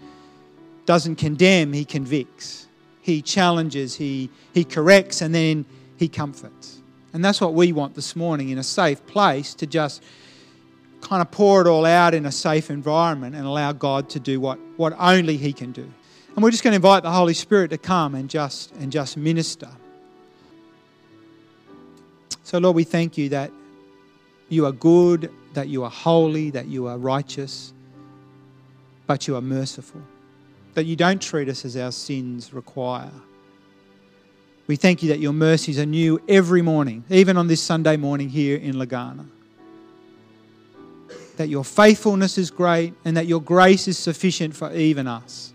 doesn't 0.87 1.17
condemn, 1.17 1.73
he 1.73 1.85
convicts. 1.85 2.67
He 3.01 3.23
challenges, 3.23 3.95
he, 3.95 4.31
he 4.53 4.65
corrects, 4.65 5.21
and 5.21 5.35
then 5.35 5.65
he 5.97 6.09
comforts. 6.09 6.81
And 7.13 7.25
that's 7.25 7.41
what 7.41 7.55
we 7.55 7.73
want 7.73 7.95
this 7.95 8.17
morning 8.17 8.49
in 8.49 8.59
a 8.59 8.63
safe 8.63 9.05
place 9.07 9.55
to 9.55 9.67
just 9.67 10.03
kind 11.01 11.21
of 11.21 11.31
pour 11.31 11.61
it 11.61 11.67
all 11.67 11.85
out 11.85 12.15
in 12.15 12.27
a 12.27 12.33
safe 12.33 12.71
environment 12.71 13.37
and 13.37 13.47
allow 13.47 13.73
God 13.73 14.09
to 14.11 14.21
do 14.21 14.41
what, 14.41 14.59
what 14.77 14.95
only 14.99 15.37
He 15.37 15.53
can 15.53 15.71
do. 15.71 15.89
And 16.35 16.43
we're 16.43 16.51
just 16.51 16.65
going 16.65 16.73
to 16.73 16.77
invite 16.77 17.03
the 17.03 17.13
Holy 17.13 17.35
Spirit 17.35 17.69
to 17.71 17.79
come 17.79 18.15
and 18.15 18.29
just, 18.29 18.75
and 18.77 18.91
just 18.91 19.17
minister. 19.17 19.69
So, 22.43 22.59
Lord, 22.59 22.75
we 22.75 22.85
thank 22.85 23.17
you 23.17 23.29
that 23.29 23.53
you 24.55 24.67
are 24.67 24.73
good, 24.73 25.31
that 25.53 25.69
you 25.69 25.85
are 25.85 25.91
holy, 25.91 26.51
that 26.51 26.67
you 26.67 26.87
are 26.87 26.97
righteous, 26.97 27.73
but 29.07 29.29
you 29.29 29.37
are 29.37 29.43
merciful 29.43 30.01
that 30.75 30.85
you 30.85 30.97
don't 30.97 31.23
treat 31.23 31.49
us 31.49 31.65
as 31.65 31.77
our 31.77 31.93
sins 31.93 32.53
require. 32.53 33.13
We 34.67 34.77
thank 34.77 35.03
you 35.03 35.11
that 35.11 35.21
your 35.21 35.33
mercies 35.33 35.79
are 35.79 35.87
new 35.87 36.21
every 36.29 36.63
morning, 36.63 37.05
even 37.09 37.37
on 37.37 37.49
this 37.49 37.63
Sunday 37.63 37.97
morning 37.97 38.29
here 38.29 38.57
in 38.57 38.75
Legana. 38.75 39.27
That 41.37 41.49
your 41.49 41.65
faithfulness 41.65 42.39
is 42.39 42.51
great 42.51 42.95
and 43.05 43.17
that 43.17 43.27
your 43.27 43.41
grace 43.41 43.89
is 43.89 43.99
sufficient 43.99 44.55
for 44.55 44.73
even 44.73 45.07
us. 45.07 45.53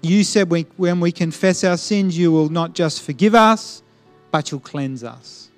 You 0.00 0.24
said 0.24 0.50
when 0.50 1.00
we 1.00 1.12
confess 1.12 1.62
our 1.62 1.76
sins, 1.76 2.18
you 2.18 2.32
will 2.32 2.48
not 2.48 2.74
just 2.74 3.02
forgive 3.02 3.34
us, 3.34 3.82
but 4.32 4.50
you'll 4.50 4.60
cleanse 4.60 5.04
us. 5.04 5.48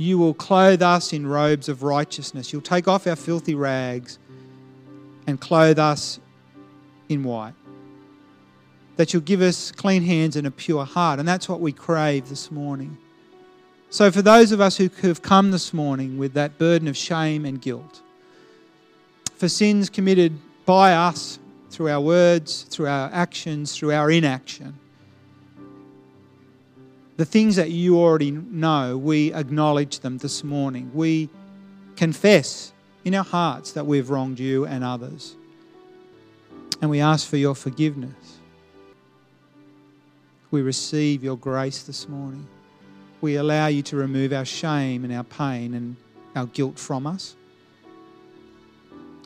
You 0.00 0.16
will 0.16 0.32
clothe 0.32 0.80
us 0.80 1.12
in 1.12 1.26
robes 1.26 1.68
of 1.68 1.82
righteousness. 1.82 2.54
You'll 2.54 2.62
take 2.62 2.88
off 2.88 3.06
our 3.06 3.16
filthy 3.16 3.54
rags 3.54 4.18
and 5.26 5.38
clothe 5.38 5.78
us 5.78 6.18
in 7.10 7.22
white. 7.22 7.52
That 8.96 9.12
you'll 9.12 9.20
give 9.20 9.42
us 9.42 9.70
clean 9.70 10.02
hands 10.02 10.36
and 10.36 10.46
a 10.46 10.50
pure 10.50 10.86
heart. 10.86 11.18
And 11.18 11.28
that's 11.28 11.50
what 11.50 11.60
we 11.60 11.72
crave 11.72 12.30
this 12.30 12.50
morning. 12.50 12.96
So, 13.90 14.10
for 14.10 14.22
those 14.22 14.52
of 14.52 14.60
us 14.62 14.78
who 14.78 14.88
have 15.02 15.20
come 15.20 15.50
this 15.50 15.74
morning 15.74 16.16
with 16.16 16.32
that 16.32 16.56
burden 16.56 16.88
of 16.88 16.96
shame 16.96 17.44
and 17.44 17.60
guilt, 17.60 18.00
for 19.34 19.50
sins 19.50 19.90
committed 19.90 20.32
by 20.64 20.94
us 20.94 21.38
through 21.68 21.90
our 21.90 22.00
words, 22.00 22.62
through 22.62 22.86
our 22.86 23.10
actions, 23.12 23.76
through 23.76 23.92
our 23.92 24.10
inaction, 24.10 24.79
the 27.20 27.26
things 27.26 27.56
that 27.56 27.70
you 27.70 27.98
already 27.98 28.30
know, 28.30 28.96
we 28.96 29.30
acknowledge 29.34 30.00
them 30.00 30.16
this 30.16 30.42
morning. 30.42 30.90
We 30.94 31.28
confess 31.94 32.72
in 33.04 33.14
our 33.14 33.24
hearts 33.24 33.72
that 33.72 33.84
we've 33.84 34.08
wronged 34.08 34.38
you 34.38 34.64
and 34.64 34.82
others. 34.82 35.36
And 36.80 36.90
we 36.90 37.02
ask 37.02 37.28
for 37.28 37.36
your 37.36 37.54
forgiveness. 37.54 38.38
We 40.50 40.62
receive 40.62 41.22
your 41.22 41.36
grace 41.36 41.82
this 41.82 42.08
morning. 42.08 42.48
We 43.20 43.36
allow 43.36 43.66
you 43.66 43.82
to 43.82 43.96
remove 43.96 44.32
our 44.32 44.46
shame 44.46 45.04
and 45.04 45.12
our 45.12 45.24
pain 45.24 45.74
and 45.74 45.96
our 46.34 46.46
guilt 46.46 46.78
from 46.78 47.06
us 47.06 47.36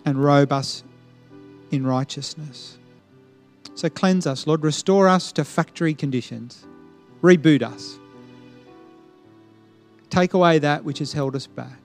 and 0.05 0.21
robe 0.21 0.53
us 0.53 0.83
in 1.71 1.87
righteousness. 1.87 2.77
So 3.77 3.89
cleanse 3.89 4.27
us, 4.27 4.49
Lord. 4.49 4.65
Restore 4.65 5.07
us 5.07 5.31
to 5.31 5.45
factory 5.45 5.95
conditions. 5.95 6.67
Reboot 7.25 7.63
us. 7.63 7.99
Take 10.11 10.35
away 10.35 10.59
that 10.59 10.85
which 10.85 10.99
has 10.99 11.15
held 11.15 11.35
us 11.35 11.47
back. 11.47 11.79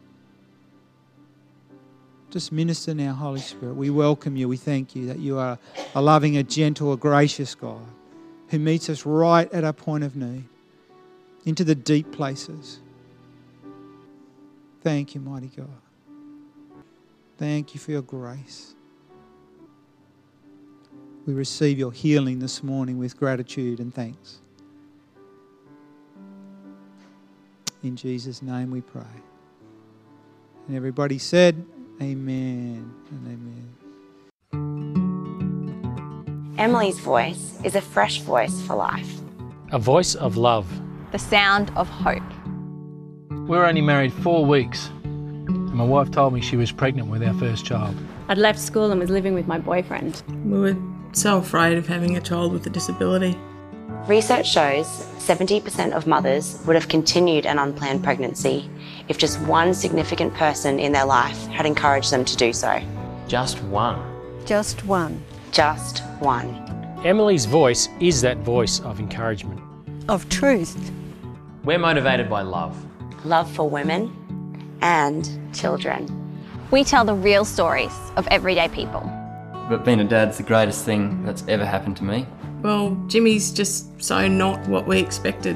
Just 2.30 2.52
minister 2.52 2.93
now, 2.93 3.13
Holy 3.13 3.39
Spirit. 3.39 3.75
We 3.75 3.89
welcome 3.89 4.36
you. 4.36 4.49
We 4.49 4.58
thank 4.58 4.97
you 4.97 5.08
that 5.08 5.19
you 5.19 5.38
are 5.38 5.58
a 5.95 6.02
loving, 6.02 6.36
a 6.36 6.43
gentle, 6.43 6.91
a 6.91 6.97
gracious 6.97 7.56
God 7.56 7.86
who 8.49 8.60
meets 8.60 8.89
us 8.89 9.06
right 9.06 9.49
at 9.54 9.63
our 9.63 9.71
point 9.71 10.04
of 10.04 10.17
need, 10.17 10.43
into 11.45 11.63
the 11.63 11.73
deep 11.73 12.12
places. 12.12 12.82
Thank 14.82 15.15
you, 15.15 15.21
mighty 15.21 15.47
God. 15.56 15.69
Thank 17.38 17.73
you 17.73 17.80
for 17.80 17.91
your 17.91 18.02
grace. 18.02 18.75
We 21.25 21.34
receive 21.34 21.80
your 21.80 21.93
healing 21.93 22.39
this 22.39 22.62
morning 22.62 22.97
with 22.97 23.15
gratitude 23.15 23.80
and 23.80 23.95
thanks. 23.95 24.41
In 27.82 27.96
Jesus' 27.96 28.42
name 28.42 28.72
we 28.72 28.82
pray. 28.82 29.04
And 30.68 30.76
everybody 30.76 31.18
said, 31.18 31.65
Amen 32.02 32.94
and 33.10 33.74
amen. 34.54 36.56
Emily's 36.58 37.00
voice 37.00 37.58
is 37.63 37.76
a 37.76 37.82
fresh 37.82 38.20
voice 38.20 38.62
for 38.63 38.76
life, 38.76 39.22
a 39.72 39.80
voice 39.80 40.13
of 40.15 40.36
love, 40.36 40.68
the 41.13 41.20
sound 41.20 41.72
of 41.78 41.88
hope. 41.88 42.22
We 43.30 43.58
were 43.58 43.65
only 43.65 43.80
married 43.80 44.12
four 44.12 44.46
weeks, 44.46 44.89
and 45.06 45.74
my 45.74 45.86
wife 45.86 46.12
told 46.12 46.34
me 46.34 46.42
she 46.42 46.58
was 46.58 46.74
pregnant 46.74 47.08
with 47.08 47.24
our 47.24 47.34
first 47.36 47.65
child. 47.65 47.96
I'd 48.28 48.38
left 48.38 48.60
school 48.60 48.92
and 48.92 49.00
was 49.00 49.10
living 49.10 49.34
with 49.34 49.48
my 49.48 49.58
boyfriend. 49.58 50.22
We 50.44 50.60
were 50.60 50.76
so 51.13 51.38
afraid 51.38 51.78
of 51.78 51.88
having 51.88 52.18
a 52.18 52.22
child 52.22 52.52
with 52.52 52.68
a 52.68 52.70
disability. 52.70 53.38
Research 54.07 54.49
shows 54.49 54.88
70% 55.19 55.91
of 55.91 56.07
mothers 56.07 56.59
would 56.65 56.75
have 56.75 56.88
continued 56.88 57.45
an 57.45 57.59
unplanned 57.59 58.03
pregnancy 58.03 58.69
if 59.07 59.17
just 59.17 59.39
one 59.41 59.73
significant 59.73 60.33
person 60.33 60.79
in 60.79 60.91
their 60.91 61.05
life 61.05 61.38
had 61.47 61.65
encouraged 61.65 62.12
them 62.12 62.25
to 62.25 62.35
do 62.35 62.51
so. 62.53 62.81
Just 63.27 63.62
one. 63.63 64.01
Just 64.45 64.85
one. 64.85 65.23
Just 65.51 65.99
one. 66.19 66.65
Emily's 67.05 67.45
voice 67.45 67.88
is 67.99 68.21
that 68.21 68.38
voice 68.39 68.79
of 68.81 68.99
encouragement, 68.99 69.62
of 70.09 70.27
truth. 70.29 70.91
We're 71.63 71.77
motivated 71.79 72.29
by 72.29 72.41
love 72.41 72.75
love 73.25 73.51
for 73.51 73.69
women 73.69 74.12
and 74.81 75.29
children. 75.53 76.07
We 76.71 76.83
tell 76.83 77.03
the 77.03 77.15
real 77.15 77.45
stories 77.45 77.93
of 78.15 78.27
everyday 78.27 78.69
people. 78.69 79.01
But 79.69 79.85
being 79.85 79.99
a 79.99 80.03
dad's 80.03 80.38
the 80.38 80.43
greatest 80.43 80.85
thing 80.85 81.23
that's 81.25 81.43
ever 81.47 81.65
happened 81.65 81.97
to 81.97 82.03
me. 82.03 82.25
Well, 82.62 83.02
Jimmy's 83.08 83.52
just 83.52 84.04
so 84.04 84.28
not 84.28 84.67
what 84.67 84.86
we 84.86 85.00
expected. 85.00 85.56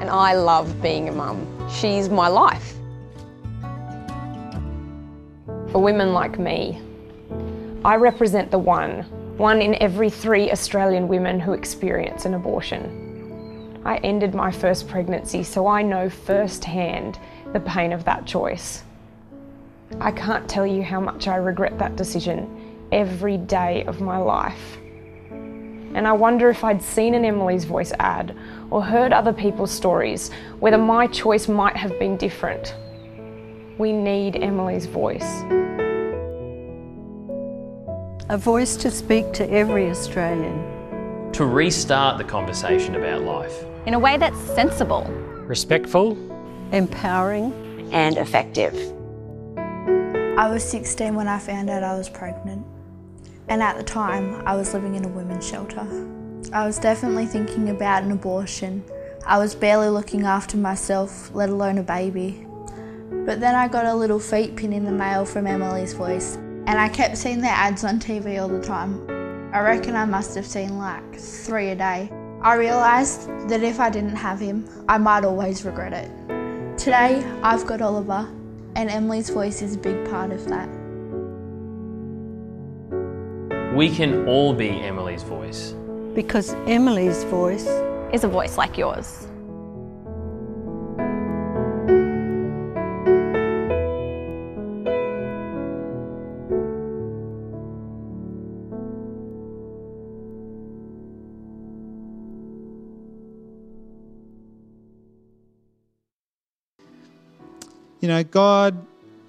And 0.00 0.08
I 0.08 0.32
love 0.34 0.80
being 0.80 1.10
a 1.10 1.12
mum. 1.12 1.46
She's 1.70 2.08
my 2.08 2.28
life. 2.28 2.74
For 5.70 5.78
women 5.78 6.14
like 6.14 6.38
me, 6.38 6.80
I 7.84 7.96
represent 7.96 8.50
the 8.50 8.58
one, 8.58 9.02
one 9.36 9.60
in 9.60 9.74
every 9.82 10.08
three 10.08 10.50
Australian 10.50 11.06
women 11.06 11.38
who 11.38 11.52
experience 11.52 12.24
an 12.24 12.32
abortion. 12.32 13.80
I 13.84 13.98
ended 13.98 14.34
my 14.34 14.50
first 14.50 14.88
pregnancy, 14.88 15.42
so 15.42 15.66
I 15.66 15.82
know 15.82 16.08
firsthand 16.08 17.18
the 17.52 17.60
pain 17.60 17.92
of 17.92 18.04
that 18.04 18.24
choice. 18.24 18.84
I 20.00 20.12
can't 20.12 20.48
tell 20.48 20.66
you 20.66 20.82
how 20.82 21.00
much 21.00 21.28
I 21.28 21.36
regret 21.36 21.78
that 21.78 21.96
decision 21.96 22.86
every 22.90 23.36
day 23.36 23.84
of 23.84 24.00
my 24.00 24.16
life. 24.16 24.78
And 25.94 26.08
I 26.08 26.12
wonder 26.12 26.48
if 26.48 26.64
I'd 26.64 26.82
seen 26.82 27.14
an 27.14 27.24
Emily's 27.24 27.64
Voice 27.64 27.92
ad 27.98 28.34
or 28.70 28.82
heard 28.82 29.12
other 29.12 29.32
people's 29.32 29.70
stories, 29.70 30.30
whether 30.58 30.78
my 30.78 31.06
choice 31.06 31.48
might 31.48 31.76
have 31.76 31.98
been 31.98 32.16
different. 32.16 32.74
We 33.78 33.92
need 33.92 34.36
Emily's 34.36 34.86
voice. 34.86 35.42
A 38.30 38.38
voice 38.38 38.76
to 38.76 38.90
speak 38.90 39.32
to 39.34 39.50
every 39.50 39.90
Australian. 39.90 41.32
To 41.32 41.44
restart 41.44 42.16
the 42.16 42.24
conversation 42.24 42.94
about 42.94 43.22
life. 43.22 43.64
In 43.84 43.94
a 43.94 43.98
way 43.98 44.16
that's 44.16 44.38
sensible, 44.54 45.04
respectful, 45.46 46.16
empowering, 46.72 47.52
and 47.92 48.16
effective. 48.16 48.74
I 50.38 50.48
was 50.48 50.64
16 50.64 51.14
when 51.14 51.28
I 51.28 51.38
found 51.38 51.68
out 51.68 51.82
I 51.82 51.94
was 51.98 52.08
pregnant. 52.08 52.61
And 53.52 53.62
at 53.62 53.76
the 53.76 53.82
time, 53.82 54.42
I 54.46 54.56
was 54.56 54.72
living 54.72 54.94
in 54.94 55.04
a 55.04 55.08
women's 55.08 55.46
shelter. 55.46 55.86
I 56.54 56.64
was 56.64 56.78
definitely 56.78 57.26
thinking 57.26 57.68
about 57.68 58.02
an 58.02 58.10
abortion. 58.10 58.82
I 59.26 59.36
was 59.36 59.54
barely 59.54 59.90
looking 59.90 60.22
after 60.22 60.56
myself, 60.56 61.30
let 61.34 61.50
alone 61.50 61.76
a 61.76 61.82
baby. 61.82 62.46
But 63.26 63.40
then 63.40 63.54
I 63.54 63.68
got 63.68 63.84
a 63.84 63.94
little 63.94 64.18
feet 64.18 64.56
pin 64.56 64.72
in 64.72 64.86
the 64.86 64.90
mail 64.90 65.26
from 65.26 65.46
Emily's 65.46 65.92
Voice, 65.92 66.36
and 66.36 66.70
I 66.70 66.88
kept 66.88 67.18
seeing 67.18 67.42
their 67.42 67.50
ads 67.50 67.84
on 67.84 68.00
TV 68.00 68.40
all 68.40 68.48
the 68.48 68.62
time. 68.62 69.06
I 69.52 69.60
reckon 69.60 69.96
I 69.96 70.06
must 70.06 70.34
have 70.34 70.46
seen 70.46 70.78
like 70.78 71.18
three 71.18 71.68
a 71.68 71.76
day. 71.76 72.10
I 72.40 72.54
realised 72.54 73.28
that 73.50 73.62
if 73.62 73.80
I 73.80 73.90
didn't 73.90 74.16
have 74.16 74.40
him, 74.40 74.66
I 74.88 74.96
might 74.96 75.26
always 75.26 75.62
regret 75.62 75.92
it. 75.92 76.10
Today, 76.78 77.22
I've 77.42 77.66
got 77.66 77.82
Oliver, 77.82 78.26
and 78.76 78.88
Emily's 78.88 79.28
Voice 79.28 79.60
is 79.60 79.74
a 79.74 79.78
big 79.78 80.08
part 80.08 80.32
of 80.32 80.48
that. 80.48 80.81
We 83.74 83.88
can 83.88 84.28
all 84.28 84.52
be 84.52 84.68
Emily's 84.68 85.22
voice. 85.22 85.74
Because 86.14 86.52
Emily's 86.66 87.24
voice 87.24 87.66
is 88.12 88.22
a 88.22 88.28
voice 88.28 88.58
like 88.58 88.76
yours. 88.76 89.26
You 108.02 108.08
know, 108.08 108.22
God, 108.22 108.84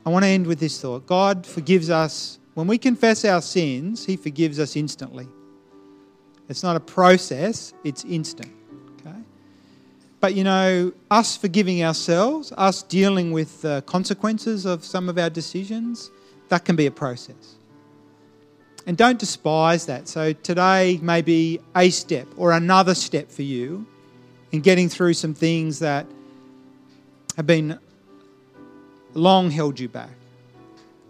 I 0.05 0.09
want 0.09 0.25
to 0.25 0.29
end 0.29 0.47
with 0.47 0.59
this 0.59 0.81
thought 0.81 1.05
God 1.05 1.45
forgives 1.45 1.89
us 1.89 2.39
when 2.53 2.67
we 2.67 2.77
confess 2.77 3.25
our 3.25 3.41
sins, 3.41 4.05
He 4.05 4.15
forgives 4.15 4.59
us 4.59 4.75
instantly. 4.75 5.27
It's 6.49 6.63
not 6.63 6.75
a 6.75 6.79
process, 6.79 7.73
it's 7.83 8.05
instant. 8.05 8.51
Okay? 8.99 9.17
But 10.19 10.35
you 10.35 10.43
know, 10.43 10.91
us 11.09 11.35
forgiving 11.35 11.83
ourselves, 11.83 12.53
us 12.57 12.83
dealing 12.83 13.31
with 13.31 13.61
the 13.61 13.83
consequences 13.85 14.65
of 14.65 14.83
some 14.83 15.09
of 15.09 15.17
our 15.17 15.29
decisions, 15.29 16.11
that 16.49 16.65
can 16.65 16.75
be 16.75 16.85
a 16.85 16.91
process. 16.91 17.55
And 18.85 18.97
don't 18.97 19.17
despise 19.17 19.85
that. 19.85 20.07
So 20.07 20.33
today 20.33 20.99
may 21.01 21.21
be 21.21 21.59
a 21.75 21.89
step 21.89 22.27
or 22.35 22.51
another 22.51 22.93
step 22.93 23.31
for 23.31 23.43
you 23.43 23.87
in 24.51 24.59
getting 24.59 24.89
through 24.89 25.13
some 25.13 25.33
things 25.33 25.79
that 25.79 26.05
have 27.37 27.47
been 27.47 27.79
long 29.13 29.49
held 29.49 29.79
you 29.79 29.87
back 29.87 30.09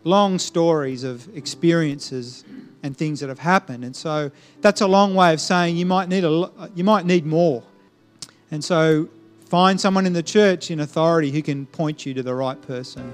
long 0.03 0.39
stories 0.39 1.03
of 1.03 1.35
experiences 1.35 2.43
and 2.83 2.97
things 2.97 3.19
that 3.21 3.29
have 3.29 3.39
happened. 3.39 3.85
And 3.85 3.95
so 3.95 4.29
that's 4.61 4.81
a 4.81 4.87
long 4.87 5.15
way 5.15 5.33
of 5.33 5.39
saying 5.39 5.77
you 5.77 5.85
might 5.85 6.09
need 6.09 6.23
a, 6.23 6.51
you 6.75 6.83
might 6.83 7.05
need 7.05 7.25
more. 7.25 7.63
And 8.51 8.63
so 8.63 9.07
find 9.45 9.79
someone 9.79 10.05
in 10.05 10.13
the 10.13 10.23
church 10.23 10.69
in 10.71 10.81
authority 10.81 11.31
who 11.31 11.41
can 11.41 11.65
point 11.67 12.05
you 12.05 12.13
to 12.13 12.23
the 12.23 12.35
right 12.35 12.61
person 12.61 13.13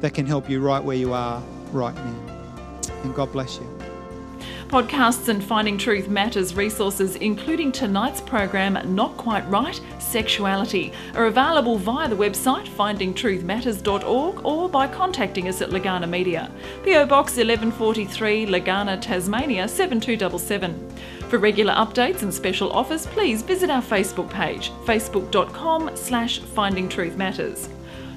that 0.00 0.14
can 0.14 0.26
help 0.26 0.48
you 0.48 0.60
right 0.60 0.82
where 0.82 0.96
you 0.96 1.12
are 1.12 1.42
right 1.72 1.94
now. 1.94 2.38
And 3.02 3.14
God 3.14 3.32
bless 3.32 3.56
you. 3.56 3.77
Podcasts 4.68 5.28
and 5.28 5.42
Finding 5.42 5.78
Truth 5.78 6.08
Matters 6.08 6.54
resources, 6.54 7.16
including 7.16 7.72
tonight's 7.72 8.20
program 8.20 8.78
Not 8.94 9.16
Quite 9.16 9.48
Right 9.48 9.80
Sexuality, 9.98 10.92
are 11.14 11.24
available 11.24 11.78
via 11.78 12.06
the 12.06 12.14
website 12.14 12.68
findingtruthmatters.org 12.68 14.44
or 14.44 14.68
by 14.68 14.86
contacting 14.86 15.48
us 15.48 15.62
at 15.62 15.70
Legana 15.70 16.06
Media. 16.06 16.50
PO 16.84 17.06
Box 17.06 17.36
1143, 17.36 18.44
Legana, 18.44 19.00
Tasmania 19.00 19.66
7277. 19.66 20.90
For 21.30 21.38
regular 21.38 21.72
updates 21.72 22.20
and 22.20 22.32
special 22.32 22.70
offers, 22.70 23.06
please 23.06 23.40
visit 23.40 23.70
our 23.70 23.82
Facebook 23.82 24.28
page, 24.28 24.70
facebook.com 24.84 25.96
slash 25.96 26.40
findingtruthmatters. 26.40 27.68